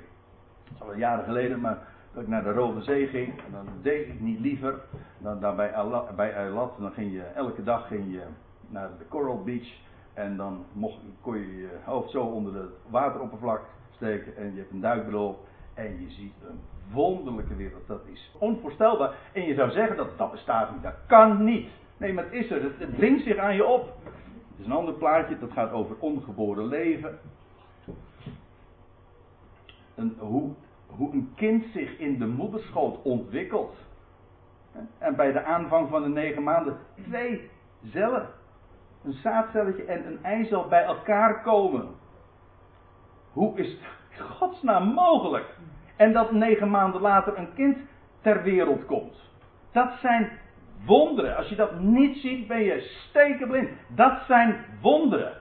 [0.78, 1.78] al jaren geleden, maar
[2.12, 3.28] dat ik naar de Rode Zee ging.
[3.28, 4.80] En dan deed ik niet liever
[5.18, 6.16] dan Eilat.
[6.16, 8.22] Bij Eilat dan ging je, elke dag ging je
[8.68, 9.68] naar de Coral Beach.
[10.14, 13.60] En dan mocht, kon je je hoofd zo onder het wateroppervlak
[13.96, 14.36] steken.
[14.36, 15.44] En je hebt een duikbril.
[15.74, 16.60] En je ziet een
[16.92, 17.86] wonderlijke wereld.
[17.86, 19.14] Dat is onvoorstelbaar.
[19.32, 20.82] En je zou zeggen dat dat bestaat niet.
[20.82, 21.68] Dat kan niet.
[21.96, 22.62] Nee, maar het is er.
[22.62, 23.92] Het, het dringt zich aan je op.
[24.04, 25.38] Het is een ander plaatje.
[25.38, 27.18] Dat gaat over ongeboren leven.
[29.94, 30.50] En hoe,
[30.86, 33.76] hoe een kind zich in de moederschoot ontwikkelt.
[34.98, 36.78] En bij de aanvang van de negen maanden
[37.08, 37.50] twee
[37.90, 38.28] cellen.
[39.04, 41.88] Een zaadcelletje en een eicel bij elkaar komen.
[43.36, 43.76] Hoe is
[44.08, 45.44] het godsnaam mogelijk?
[45.96, 47.78] En dat negen maanden later een kind
[48.20, 49.14] ter wereld komt.
[49.72, 50.30] Dat zijn
[50.84, 51.36] wonderen.
[51.36, 53.68] Als je dat niet ziet, ben je stekenblind.
[53.88, 55.32] Dat zijn wonderen.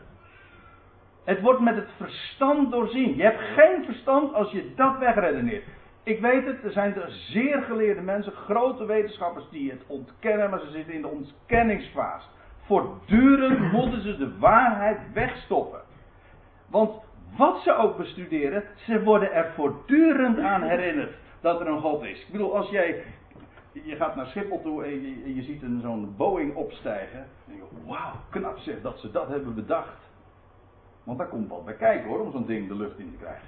[1.24, 3.16] Het wordt met het verstand doorzien.
[3.16, 5.66] Je hebt geen verstand als je dat wegredeneert.
[6.04, 10.60] Ik weet het, er zijn er zeer geleerde mensen, grote wetenschappers die het ontkennen, maar
[10.60, 12.28] ze zitten in de ontkenningsfase.
[12.66, 15.82] Voortdurend moeten ze de waarheid wegstoppen.
[16.70, 17.04] Want
[17.38, 22.22] wat ze ook bestuderen, ze worden er voortdurend aan herinnerd dat er een God is.
[22.22, 23.04] Ik bedoel, als jij
[23.84, 27.20] je gaat naar Schiphol toe en je, ziet een zo'n Boeing opstijgen.
[27.48, 29.98] En je wauw, knap zeg dat ze dat hebben bedacht.
[31.04, 33.48] Want daar komt wat bij kijken hoor, om zo'n ding de lucht in te krijgen.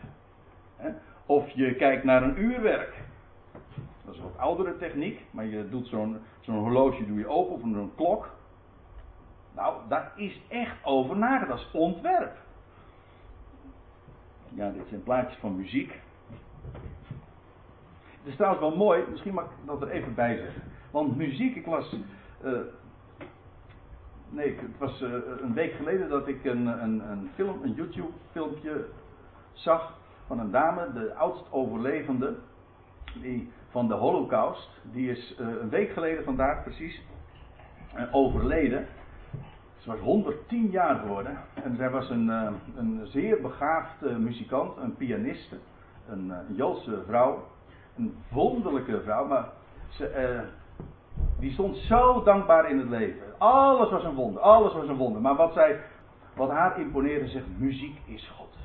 [1.26, 3.04] Of je kijkt naar een uurwerk.
[4.06, 7.64] Dat is wat oudere techniek, maar je doet zo'n zo'n horloge doe je open of
[7.64, 8.30] een klok.
[9.56, 11.50] Nou, daar is echt over nagedacht.
[11.50, 12.38] Dat is ontwerp.
[14.54, 16.00] Ja, dit zijn plaatjes van muziek.
[18.12, 20.62] Het is trouwens wel mooi, misschien mag ik dat er even bij zeggen.
[20.92, 21.96] Want muziek, ik las.
[22.46, 22.60] Uh,
[24.30, 28.86] nee, het was uh, een week geleden dat ik een, een, een film, een YouTube-filmpje
[29.54, 32.36] zag van een dame, de oudst overlevende
[33.22, 34.70] die, van de Holocaust.
[34.92, 37.02] Die is uh, een week geleden vandaag precies
[38.12, 38.88] overleden.
[39.88, 42.28] Ze was 110 jaar geworden en zij was een,
[42.76, 45.56] een zeer begaafde muzikant, een pianiste,
[46.10, 47.44] een, een Joodse vrouw
[47.98, 49.50] een wonderlijke vrouw, maar
[49.90, 50.42] ze,
[51.40, 53.24] die stond zo dankbaar in het leven.
[53.38, 55.22] Alles was een wonder, alles was een wonder.
[55.22, 55.80] Maar wat, zij,
[56.36, 58.56] wat haar imponeerde, zegt: muziek is God.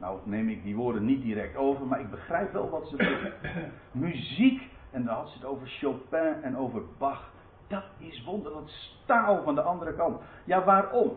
[0.00, 3.34] Nou neem ik die woorden niet direct over, maar ik begrijp wel wat ze zegt.
[4.06, 7.34] muziek, en dan had ze het over Chopin en over Bach.
[7.68, 8.68] Dat is wonder, dat
[9.02, 10.20] staal van de andere kant.
[10.44, 11.12] Ja, waarom?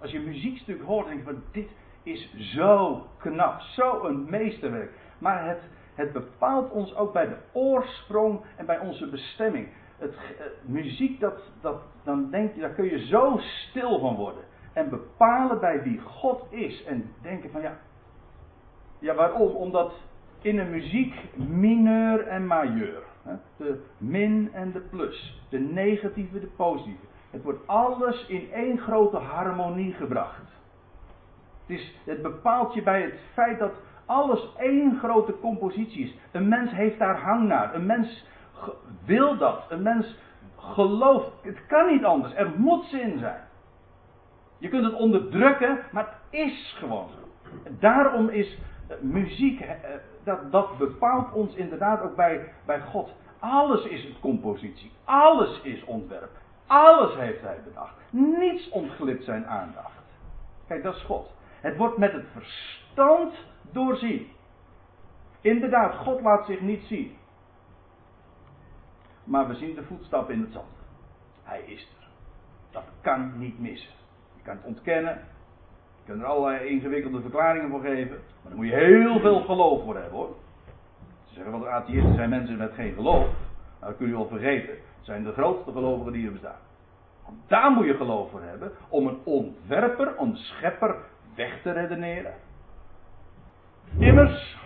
[0.00, 1.68] Als je een muziekstuk hoort, denk je van dit
[2.02, 4.92] is zo knap, zo een meesterwerk.
[5.18, 5.60] Maar het,
[5.94, 9.68] het bepaalt ons ook bij de oorsprong en bij onze bestemming.
[9.98, 14.42] Het, eh, muziek, dat, dat, dan denk je, daar kun je zo stil van worden.
[14.72, 16.84] En bepalen bij wie God is.
[16.84, 17.78] En denken van ja.
[18.98, 19.50] Ja, waarom?
[19.50, 19.92] Omdat
[20.40, 23.02] in een muziek mineur en majeur.
[23.56, 25.42] De min en de plus.
[25.48, 27.04] De negatieve, de positieve.
[27.30, 30.42] Het wordt alles in één grote harmonie gebracht.
[31.66, 33.72] Het, is, het bepaalt je bij het feit dat
[34.06, 36.14] alles één grote compositie is.
[36.32, 37.74] Een mens heeft daar hang naar.
[37.74, 38.26] Een mens
[39.04, 39.64] wil dat.
[39.68, 40.18] Een mens
[40.56, 41.30] gelooft.
[41.42, 42.34] Het kan niet anders.
[42.34, 43.40] Er moet zin zijn.
[44.58, 47.50] Je kunt het onderdrukken, maar het is gewoon zo.
[47.78, 48.58] Daarom is
[49.00, 49.70] muziek, eh,
[50.24, 53.10] dat, dat bepaalt ons inderdaad ook bij, bij God.
[53.38, 54.92] Alles is het compositie.
[55.04, 56.30] Alles is ontwerp.
[56.66, 57.94] Alles heeft hij bedacht.
[58.10, 59.92] Niets ontglipt zijn aandacht.
[60.66, 61.32] Kijk, dat is God.
[61.60, 63.34] Het wordt met het verstand
[63.72, 64.28] doorzien.
[65.40, 67.16] Inderdaad, God laat zich niet zien.
[69.24, 70.76] Maar we zien de voetstap in het zand.
[71.42, 72.06] Hij is er.
[72.70, 73.92] Dat kan niet missen.
[74.36, 75.20] Je kan het ontkennen.
[76.10, 78.10] Je kan er allerlei ingewikkelde verklaringen voor geven.
[78.10, 80.36] Maar daar moet je heel veel geloof voor hebben hoor.
[81.24, 83.24] Ze zeggen de atheïsten zijn mensen met geen geloof.
[83.24, 83.34] Nou,
[83.80, 84.70] dat kun je wel vergeten.
[84.70, 86.58] Het zijn de grootste gelovigen die er bestaan.
[87.46, 88.72] Daar moet je geloof voor hebben.
[88.88, 90.96] Om een ontwerper, een schepper
[91.34, 92.34] weg te redeneren.
[93.98, 94.58] Immers,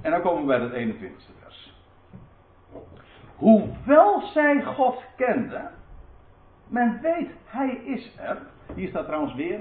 [0.00, 1.74] en dan komen we bij het 21ste vers.
[3.36, 5.70] Hoewel zij God kenden,
[6.68, 8.38] men weet, hij is er.
[8.74, 9.60] Hier staat trouwens weer,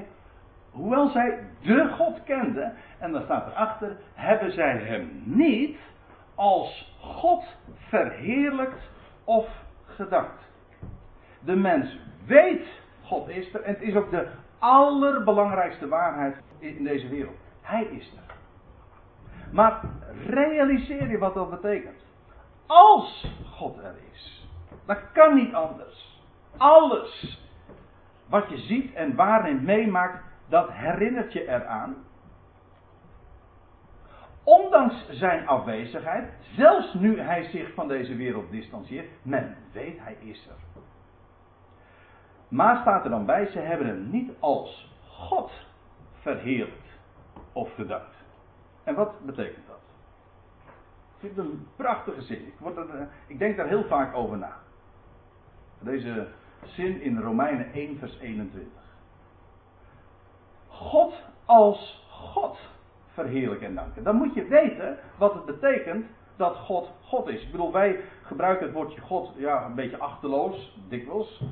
[0.72, 5.78] hoewel zij de God kenden, en dan staat erachter, hebben zij hem niet
[6.36, 7.44] als God
[7.76, 8.90] verheerlijkt
[9.24, 9.48] of
[9.86, 10.50] gedankt.
[11.40, 12.68] De mens weet,
[13.04, 14.28] God is er, en het is ook de
[14.60, 17.38] allerbelangrijkste waarheid in deze wereld.
[17.62, 18.36] Hij is er.
[19.52, 19.80] Maar
[20.28, 22.00] realiseer je wat dat betekent.
[22.66, 24.48] als God er is.
[24.86, 26.22] Dat kan niet anders.
[26.58, 27.42] Alles
[28.30, 31.96] wat je ziet en waarin meemaakt, dat herinnert je eraan.
[34.44, 40.48] Ondanks zijn afwezigheid, zelfs nu hij zich van deze wereld distancieert, men weet hij is
[40.48, 40.82] er.
[42.48, 45.52] Maar staat er dan bij, ze hebben hem niet als God
[46.20, 46.90] verheerlijkt
[47.54, 48.16] of gedankt.
[48.84, 49.80] En wat betekent dat?
[51.14, 52.48] Ik vind het een prachtige zin.
[52.48, 54.58] Ik, word er, eh, ik denk daar heel vaak over na.
[55.80, 56.28] Deze
[56.66, 58.81] zin in Romeinen 1, vers 21.
[60.82, 61.14] God
[61.46, 62.58] als God
[63.14, 64.04] verheerlijken en danken.
[64.04, 67.44] Dan moet je weten wat het betekent dat God God is.
[67.44, 71.44] Ik bedoel, wij gebruiken het woordje God ja, een beetje achterloos, dikwijls.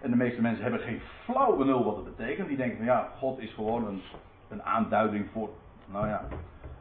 [0.00, 2.48] En de meeste mensen hebben geen flauw benul wat het betekent.
[2.48, 4.02] Die denken van ja, God is gewoon een,
[4.48, 5.48] een aanduiding voor,
[5.86, 6.24] nou ja,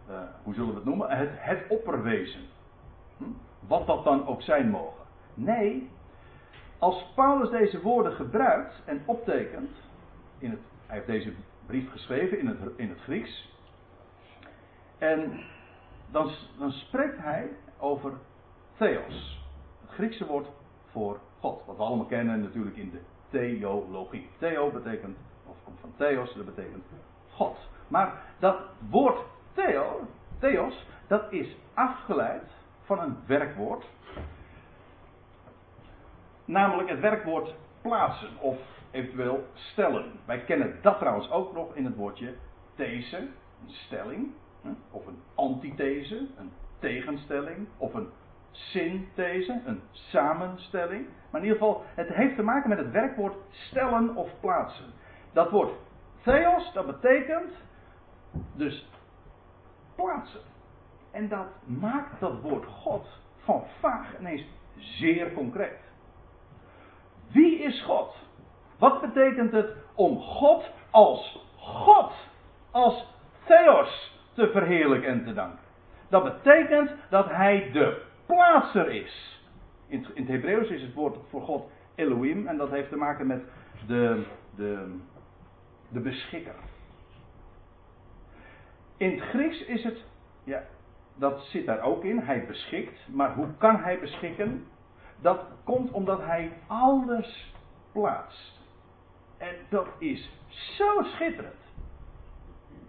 [0.10, 1.10] uh, hoe zullen we het noemen?
[1.10, 2.42] Het, het opperwezen.
[3.18, 3.24] Hm?
[3.68, 5.04] Wat dat dan ook zijn mogen.
[5.34, 5.90] Nee,
[6.78, 9.72] als Paulus deze woorden gebruikt en optekent,
[10.38, 11.34] in het, hij heeft deze
[11.66, 13.52] brief geschreven in het, in het Grieks,
[14.98, 15.40] en
[16.12, 18.14] dan, dan spreekt hij over
[18.78, 19.46] Theos,
[19.82, 20.48] het Griekse woord
[20.92, 24.30] voor God, wat we allemaal kennen natuurlijk in de theologie.
[24.38, 26.86] Theo betekent, of komt van Theos, dat betekent
[27.30, 27.58] God.
[27.88, 28.58] Maar dat
[28.90, 29.20] woord
[29.54, 30.08] Theo,
[30.40, 32.52] Theos, dat is afgeleid
[32.84, 33.86] van een werkwoord
[36.46, 38.58] Namelijk het werkwoord plaatsen of
[38.94, 40.12] eventueel stellen.
[40.26, 42.34] Wij kennen dat trouwens ook nog in het woordje
[42.76, 44.32] these, een stelling,
[44.92, 48.10] of een antithese, een tegenstelling, of een
[48.52, 51.08] synthese, een samenstelling.
[51.30, 54.86] Maar in ieder geval, het heeft te maken met het werkwoord stellen of plaatsen.
[55.34, 55.72] Dat woord
[56.22, 57.52] theos, dat betekent
[58.56, 58.90] dus
[59.96, 60.42] plaatsen.
[61.12, 63.08] En dat maakt dat woord God
[63.44, 65.80] van vaag ineens zeer concreet.
[67.32, 68.16] Wie is God?
[68.84, 72.12] Wat betekent het om God als God,
[72.72, 73.08] als
[73.46, 75.60] Theos te verheerlijken en te danken?
[76.10, 79.42] Dat betekent dat hij de plaatser is.
[79.88, 83.44] In het, Hebreeuws is het woord voor God Elohim en dat heeft te maken met
[83.88, 84.24] de,
[84.56, 85.00] de,
[85.90, 86.56] de beschikker.
[88.98, 90.04] In het Grieks is het,
[90.44, 90.64] ja,
[91.16, 94.66] dat zit daar ook in, hij beschikt, maar hoe kan hij beschikken?
[95.22, 97.54] Dat komt omdat hij alles
[97.92, 98.62] plaatst.
[99.38, 100.32] En dat is
[100.78, 101.54] zo schitterend.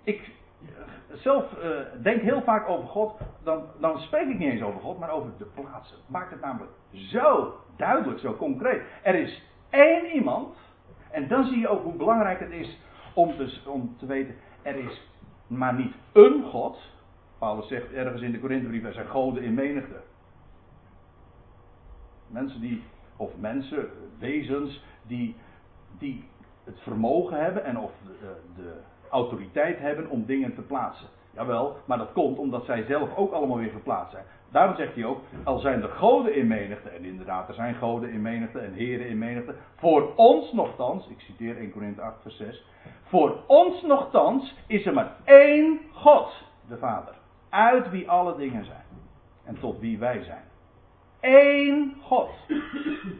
[0.02, 0.30] Ik
[0.66, 3.20] eh, zelf uh, denk heel vaak over God.
[3.42, 5.96] Dan, dan spreek ik niet eens over God, maar over de plaatsen.
[6.06, 8.82] Maakt het namelijk zo duidelijk, zo concreet.
[9.02, 10.56] Er is één iemand.
[11.10, 12.78] En dan zie je ook hoe belangrijk het is
[13.14, 14.34] om te, om te weten.
[14.62, 15.08] Er is
[15.46, 16.78] maar niet een God.
[17.38, 20.00] Paulus zegt ergens in de Korinthebrief: er zijn goden in menigte.
[22.26, 22.82] Mensen die,
[23.16, 25.36] of mensen, wezens, die,
[25.98, 26.24] die
[26.64, 28.72] het vermogen hebben en of de, de
[29.10, 31.08] autoriteit hebben om dingen te plaatsen.
[31.30, 34.24] Jawel, maar dat komt omdat zij zelf ook allemaal weer geplaatst zijn.
[34.50, 38.10] Daarom zegt hij ook, al zijn er goden in menigte, en inderdaad, er zijn goden
[38.10, 42.36] in menigte en heren in menigte, voor ons nogthans, ik citeer 1 Korinthe 8 vers
[42.36, 42.64] 6,
[43.02, 46.32] voor ons nogthans is er maar één God,
[46.68, 47.14] de Vader,
[47.48, 48.84] uit wie alle dingen zijn
[49.44, 50.44] en tot wie wij zijn.
[51.20, 52.30] Eén God.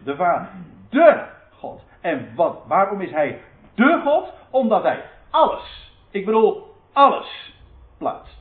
[0.05, 0.49] De Vader.
[0.89, 1.25] De
[1.59, 1.83] God.
[2.01, 3.41] En wat, waarom is hij
[3.75, 4.33] de God?
[4.51, 7.59] Omdat hij alles, ik bedoel alles,
[7.99, 8.39] plaatst.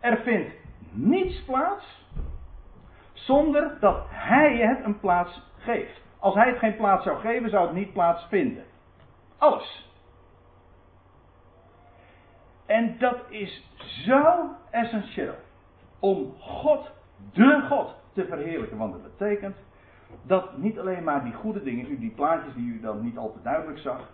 [0.00, 0.50] Er vindt
[0.90, 2.06] niets plaats
[3.12, 6.00] zonder dat hij het een plaats geeft.
[6.18, 8.64] Als hij het geen plaats zou geven, zou het niet plaatsvinden.
[9.38, 9.86] Alles.
[12.66, 15.34] En dat is zo essentieel.
[15.98, 16.90] Om God,
[17.32, 18.78] de God, te verheerlijken.
[18.78, 19.56] Want het betekent
[20.22, 23.42] dat niet alleen maar die goede dingen, die plaatjes die u dan niet al te
[23.42, 24.10] duidelijk zag,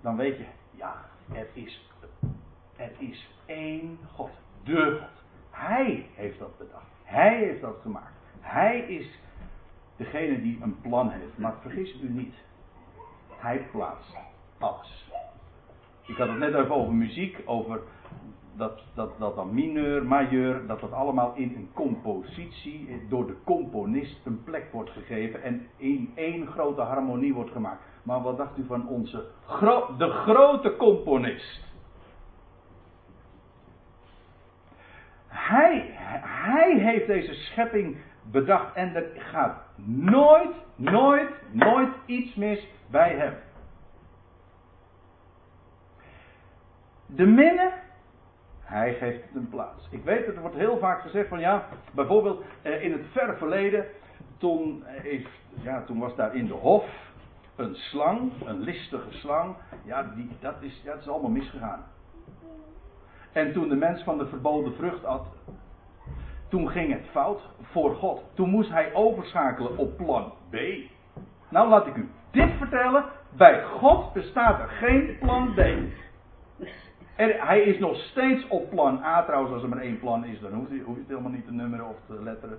[0.00, 1.88] dan weet je, ja, er is,
[2.76, 4.30] er is één God.
[4.64, 5.24] De God.
[5.50, 6.86] Hij heeft dat bedacht.
[7.04, 8.12] Hij heeft dat gemaakt.
[8.40, 9.18] Hij is
[9.96, 11.38] degene die een plan heeft.
[11.38, 12.34] Maar vergis u niet.
[13.36, 14.16] Hij plaatst
[14.58, 15.10] alles.
[16.06, 17.80] Ik had het net even over muziek, over
[18.58, 24.26] dat, dat, dat dan mineur, majeur, dat dat allemaal in een compositie door de componist
[24.26, 27.82] een plek wordt gegeven en in één grote harmonie wordt gemaakt.
[28.02, 29.24] Maar wat dacht u van onze
[29.98, 31.66] de grote componist?
[35.26, 35.90] Hij,
[36.22, 43.34] hij heeft deze schepping bedacht en er gaat nooit, nooit, nooit iets mis bij hem.
[47.06, 47.72] De minne
[48.68, 49.88] hij geeft het een plaats.
[49.90, 53.86] Ik weet, het wordt heel vaak gezegd van ja, bijvoorbeeld eh, in het verre verleden
[54.38, 55.30] toen, heeft,
[55.62, 56.84] ja, toen was daar in de hof
[57.56, 59.56] een slang, een listige slang.
[59.84, 61.84] Ja, die, dat, is, dat is allemaal misgegaan.
[63.32, 65.26] En toen de mens van de verboden vrucht at,
[66.48, 68.24] toen ging het fout voor God.
[68.34, 70.56] Toen moest hij overschakelen op plan B.
[71.48, 73.04] Nou laat ik u dit vertellen.
[73.36, 75.60] Bij God bestaat er geen plan B.
[77.26, 79.22] Hij is nog steeds op plan A.
[79.22, 81.88] Trouwens, als er maar één plan is, dan hij, hoeft het helemaal niet te nummeren
[81.88, 82.58] of te letteren.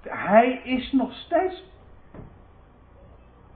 [0.00, 1.64] Hij is nog steeds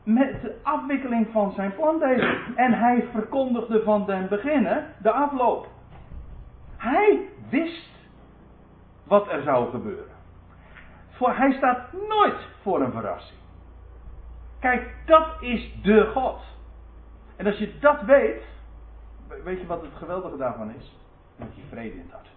[0.02, 2.54] met de afwikkeling van zijn plan bezig.
[2.54, 5.68] En hij verkondigde van den beginnen de afloop.
[6.76, 7.90] Hij wist
[9.04, 10.16] wat er zou gebeuren.
[11.10, 13.38] Voor, hij staat nooit voor een verrassing.
[14.60, 16.40] Kijk, dat is de God.
[17.36, 18.42] En als je dat weet,
[19.44, 20.96] weet je wat het geweldige daarvan is?
[21.36, 22.28] Heb je vrede in het hart.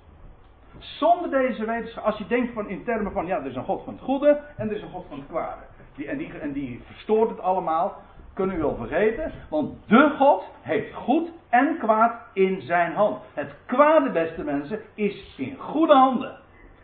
[0.77, 3.83] Zonder deze wetenschap, als je denkt van in termen van, ja, er is een God
[3.83, 5.61] van het goede en er is een God van het kwade.
[5.95, 8.01] Die, en, die, en die verstoort het allemaal,
[8.33, 9.31] kunnen u wel vergeten.
[9.49, 13.21] Want de God heeft goed en kwaad in zijn hand.
[13.33, 16.37] Het kwade, beste mensen, is in goede handen.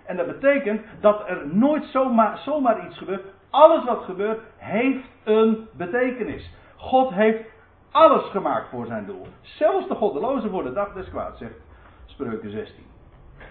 [0.06, 3.26] En dat betekent dat er nooit zomaar, zomaar iets gebeurt.
[3.50, 6.52] Alles wat gebeurt, heeft een betekenis.
[6.76, 7.44] God heeft
[7.92, 9.28] alles gemaakt voor zijn doel.
[9.42, 11.60] Zelfs de goddeloze voor de dag des kwaad, zegt
[12.06, 12.86] Spreuken 16.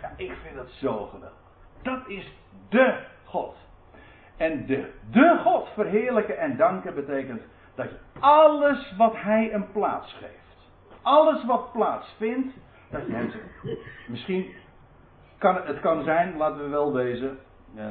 [0.02, 1.38] Ja, ik vind dat zo geweldig.
[1.82, 2.32] Dat is
[2.68, 3.56] de God.
[4.36, 7.42] En de, de God verheerlijken en danken betekent
[7.74, 10.70] dat je alles wat hij een plaats geeft,
[11.02, 12.56] alles wat plaatsvindt,
[12.90, 13.78] dat je hem zegt.
[14.08, 14.54] Misschien
[15.38, 17.38] kan het kan zijn, laten we wel wezen.
[17.74, 17.84] Uh,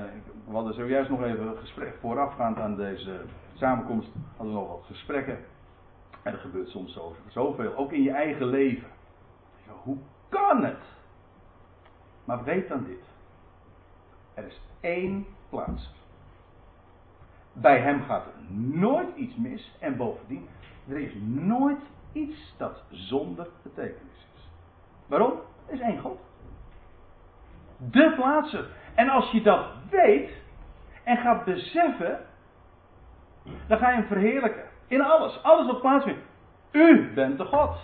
[0.48, 3.22] we hadden zojuist nog even een gesprek voorafgaand aan deze
[3.54, 4.10] samenkomst.
[4.38, 5.38] Hadden we nog wat gesprekken.
[6.26, 8.88] En er gebeurt soms zoveel, ook in je eigen leven.
[9.84, 9.98] Hoe
[10.30, 10.84] kan het?
[12.24, 13.04] Maar weet dan dit.
[14.34, 15.92] Er is één plaats.
[17.54, 19.76] Bij hem gaat er nooit iets mis.
[19.80, 20.48] En bovendien,
[20.88, 24.50] er is nooit iets dat zonder betekenis is.
[25.08, 25.40] Waarom?
[25.68, 26.20] Er is één God.
[27.78, 28.68] De plaatser.
[28.96, 30.30] En als je dat weet
[31.04, 32.20] en gaat beseffen,
[33.68, 34.74] dan ga je hem verheerlijken.
[34.88, 35.44] In alles.
[35.44, 36.22] Alles wat plaatsvindt.
[36.72, 37.78] U bent de God.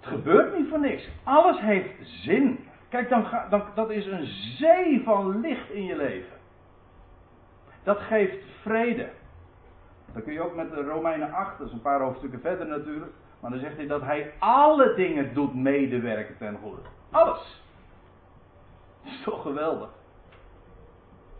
[0.00, 1.08] Het gebeurt niet voor niks.
[1.22, 2.68] Alles heeft zin.
[2.88, 4.26] Kijk, dan, ga, dan, dat is een
[4.58, 6.36] zee van licht in je leven.
[7.82, 9.08] Dat geeft vrede.
[10.12, 13.12] Dat kun je ook met de Romeinen 8, dat is een paar hoofdstukken verder natuurlijk.
[13.40, 16.80] Maar dan zegt hij dat hij alle dingen doet medewerken ten goede.
[17.10, 17.62] Alles.
[19.02, 19.88] Dat is toch geweldig.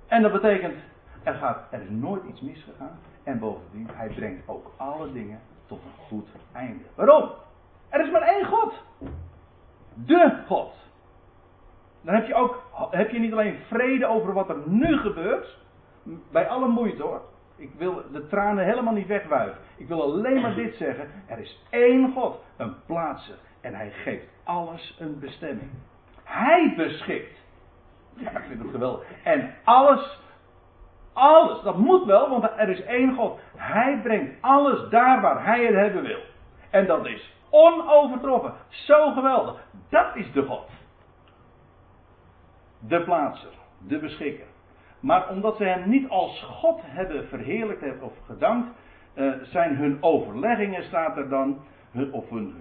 [0.07, 0.75] En dat betekent,
[1.25, 2.99] er, gaat, er is nooit iets misgegaan.
[3.22, 6.85] En bovendien, hij brengt ook alle dingen tot een goed einde.
[6.95, 7.31] Waarom?
[7.89, 8.72] Er is maar één God.
[9.95, 10.75] De God.
[12.01, 15.59] Dan heb je ook, heb je niet alleen vrede over wat er nu gebeurt.
[16.31, 17.20] Bij alle moeite hoor.
[17.57, 19.59] Ik wil de tranen helemaal niet wegwuiven.
[19.77, 21.09] Ik wil alleen maar dit zeggen.
[21.27, 23.37] Er is één God, een plaatser.
[23.61, 25.70] En hij geeft alles een bestemming.
[26.25, 27.39] Hij beschikt.
[28.14, 29.07] Ja, ik vind het geweldig.
[29.22, 30.20] En alles,
[31.15, 33.41] alles, dat moet wel, want er is één God.
[33.57, 36.21] Hij brengt alles daar waar hij het hebben wil.
[36.71, 38.53] En dat is onovertroffen.
[38.69, 39.67] Zo geweldig.
[39.89, 40.69] Dat is de God.
[42.79, 44.47] De plaatser, de beschikker.
[45.01, 48.69] Maar omdat ze hem niet als God hebben verheerlijkt of gedankt,
[49.15, 51.59] uh, zijn hun overleggingen, staat er dan,
[52.11, 52.55] of hun,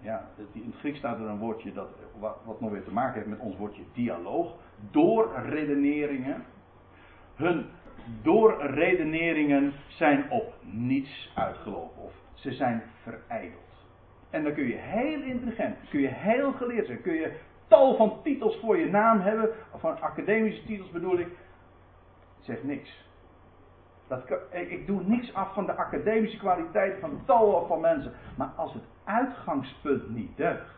[0.00, 1.88] ja, in het Grieks staat er een woordje dat,
[2.44, 4.54] wat nog weer te maken heeft met ons woordje dialoog,
[4.90, 6.44] doorredeneringen.
[7.34, 7.66] Hun
[8.22, 13.62] doorredeneringen zijn op niets uitgelopen, of ze zijn vereideld.
[14.30, 17.32] En dan kun je heel intelligent, kun je heel geleerd zijn, kun je
[17.66, 21.28] tal van titels voor je naam hebben, van academische titels bedoel ik,
[22.40, 23.02] zegt niks.
[24.06, 28.12] Dat, ik doe niks af van de academische kwaliteit van tal van mensen.
[28.36, 30.74] Maar als het uitgangspunt niet deugt,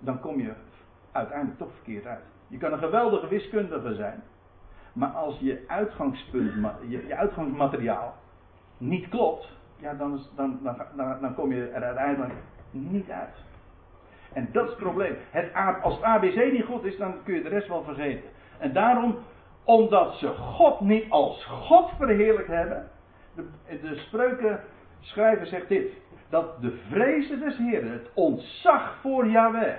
[0.00, 0.52] dan kom je
[1.12, 2.24] uiteindelijk toch verkeerd uit.
[2.46, 4.22] Je kan een geweldige wiskundige zijn.
[5.00, 6.52] Maar als je, uitgangspunt,
[6.88, 8.14] je, je uitgangsmateriaal
[8.78, 10.58] niet klopt, ja, dan, dan,
[10.96, 12.32] dan, dan, kom je er uiteindelijk
[12.70, 13.34] niet uit.
[14.32, 15.16] En dat is het probleem.
[15.30, 18.30] Het, als het ABC niet goed is, dan kun je de rest wel vergeten.
[18.58, 19.16] En daarom
[19.64, 22.88] omdat ze God niet als God verheerlijkt hebben.
[23.34, 23.44] De,
[23.80, 25.92] de spreukenschrijver zegt dit.
[26.28, 29.76] Dat de vrezen des Heeren, het ontzag voor Yahweh.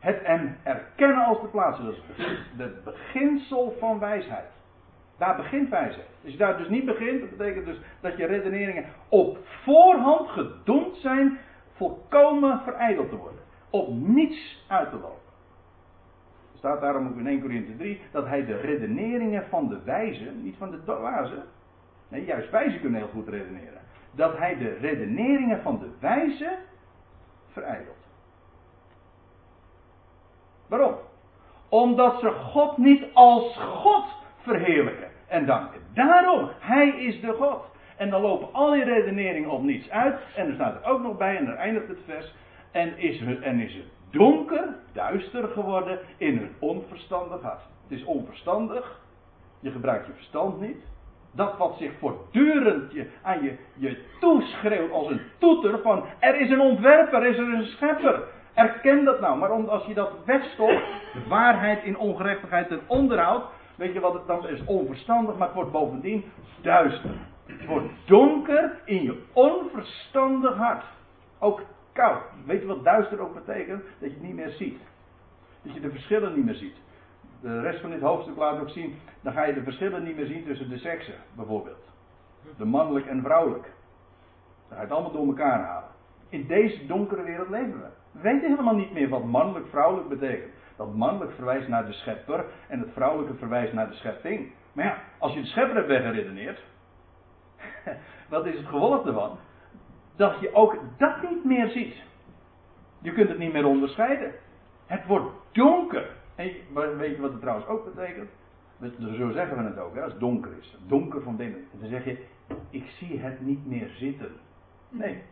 [0.00, 1.78] Het en erkennen als de plaats.
[1.78, 2.24] Dat is
[2.56, 4.48] het beginsel van wijsheid.
[5.18, 6.08] Daar begint wijsheid.
[6.22, 10.96] Als je daar dus niet begint, dat betekent dus dat je redeneringen op voorhand gedoemd
[10.96, 11.38] zijn
[11.72, 13.40] volkomen verijdeld te worden.
[13.70, 15.30] Op niets uit te lopen.
[16.56, 20.56] staat daarom ook in 1 Corinthië 3 dat hij de redeneringen van de wijze, niet
[20.56, 21.42] van de dwazen,
[22.08, 23.80] nee, juist wijzen kunnen heel goed redeneren,
[24.10, 26.58] dat hij de redeneringen van de wijze
[27.52, 27.99] verijdelt.
[30.70, 30.94] Waarom?
[31.68, 34.04] Omdat ze God niet als God
[34.38, 35.80] verheerlijken en danken.
[35.94, 37.68] Daarom, Hij is de God.
[37.96, 40.18] En dan lopen al die redeneringen op niets uit.
[40.36, 42.34] En er staat er ook nog bij, en dan eindigt het vers.
[42.70, 47.62] En is, het, en is het donker, duister geworden in hun onverstandig hart.
[47.88, 49.00] Het is onverstandig.
[49.60, 50.82] Je gebruikt je verstand niet.
[51.32, 56.50] Dat wat zich voortdurend je, aan je, je toeschreeuwt als een toeter van er is
[56.50, 58.22] een ontwerper, er is een schepper.
[58.54, 59.38] Erken dat nou.
[59.38, 60.82] Maar als je dat wegstopt,
[61.12, 63.44] de waarheid in ongerechtigheid ten onderhoud,
[63.74, 64.64] weet je wat het dan is?
[64.64, 66.24] Onverstandig, maar het wordt bovendien
[66.62, 67.10] duister.
[67.46, 70.84] Het wordt donker in je onverstandig hart.
[71.38, 72.22] Ook koud.
[72.46, 73.82] Weet je wat duister ook betekent?
[73.82, 74.80] Dat je het niet meer ziet.
[75.62, 76.76] Dat je de verschillen niet meer ziet.
[77.40, 80.26] De rest van dit hoofdstuk laat ook zien, dan ga je de verschillen niet meer
[80.26, 81.88] zien tussen de seksen, bijvoorbeeld.
[82.56, 83.64] De mannelijk en vrouwelijk.
[83.64, 83.72] Dan
[84.68, 85.88] ga je het allemaal door elkaar halen.
[86.28, 87.88] In deze donkere wereld leven we.
[88.12, 90.52] We weten helemaal niet meer wat mannelijk, vrouwelijk betekent.
[90.76, 94.52] Dat mannelijk verwijst naar de schepper en het vrouwelijke verwijst naar de schepping.
[94.72, 96.64] Maar ja, als je de schepper hebt weggeredeneerd,
[98.28, 99.38] wat is het gevolg ervan?
[100.16, 101.94] Dat je ook dat niet meer ziet.
[102.98, 104.32] Je kunt het niet meer onderscheiden.
[104.86, 106.10] Het wordt donker.
[106.34, 106.50] En
[106.98, 108.30] weet je wat het trouwens ook betekent?
[108.98, 110.78] Zo zeggen we het ook, als het donker is.
[110.86, 111.64] Donker van dingen.
[111.80, 112.24] Dan zeg je,
[112.70, 114.32] ik zie het niet meer zitten.
[114.88, 115.22] Nee.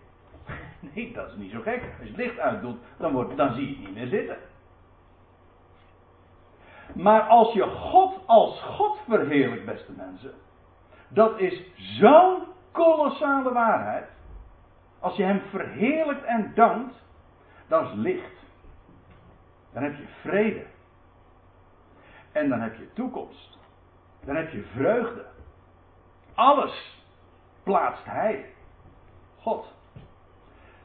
[0.95, 1.83] Nee, dat is niet zo gek.
[1.83, 4.37] Als je het licht uitdoet, dan, wordt, dan zie je niet meer zitten.
[6.95, 10.33] Maar als je God als God verheerlijkt, beste mensen.
[11.09, 12.43] Dat is zo'n
[12.73, 14.09] kolossale waarheid.
[14.99, 16.95] Als je hem verheerlijkt en dankt,
[17.67, 18.37] dat is licht.
[19.73, 20.67] Dan heb je vrede.
[22.33, 23.59] En dan heb je toekomst.
[24.25, 25.25] Dan heb je vreugde.
[26.35, 27.05] Alles
[27.63, 28.53] plaatst hij.
[29.37, 29.77] God.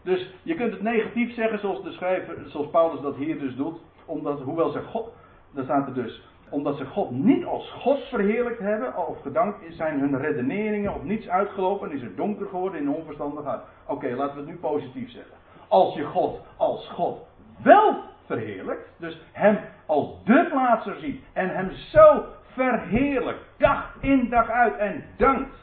[0.03, 3.79] Dus je kunt het negatief zeggen zoals de schrijver, zoals Paulus dat hier dus doet.
[4.05, 5.13] Omdat, hoewel ze God,
[5.51, 9.99] dan staat er dus, omdat ze God niet als God verheerlijkt hebben, of gedankt zijn
[9.99, 13.63] hun redeneringen op niets uitgelopen en is het donker geworden in onverstandig hart.
[13.87, 15.33] Oké, laten we het nu positief zeggen.
[15.67, 17.19] Als je God als God
[17.63, 17.95] wel
[18.25, 24.77] verheerlijkt, dus hem als de plaatser ziet en hem zo verheerlijkt, dag in dag uit
[24.77, 25.62] en dankt.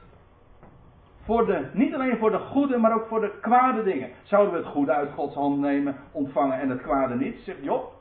[1.72, 4.10] Niet alleen voor de goede, maar ook voor de kwade dingen.
[4.22, 7.40] Zouden we het goede uit Gods hand nemen, ontvangen en het kwade niet?
[7.40, 7.92] Zegt Job.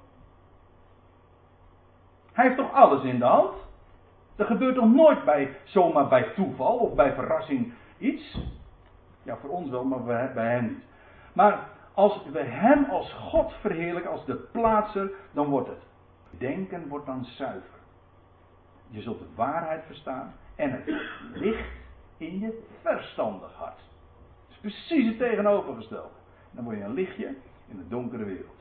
[2.34, 3.54] Hij heeft toch alles in de hand?
[4.36, 8.40] Dat gebeurt toch nooit bij, zomaar bij toeval of bij verrassing iets?
[9.24, 10.04] Ja, voor ons wel, maar
[10.34, 10.84] bij hem niet.
[11.34, 15.84] Maar als we hem als God verheerlijken, als de plaatser, dan wordt het.
[16.30, 17.80] Denken wordt dan zuiver.
[18.88, 20.84] Je zult de waarheid verstaan en het
[21.34, 21.79] licht
[22.20, 23.80] in je verstandig hart.
[24.48, 26.10] Het is precies het tegenovergestelde.
[26.52, 27.36] Dan word je een lichtje
[27.68, 28.59] in de donkere wereld.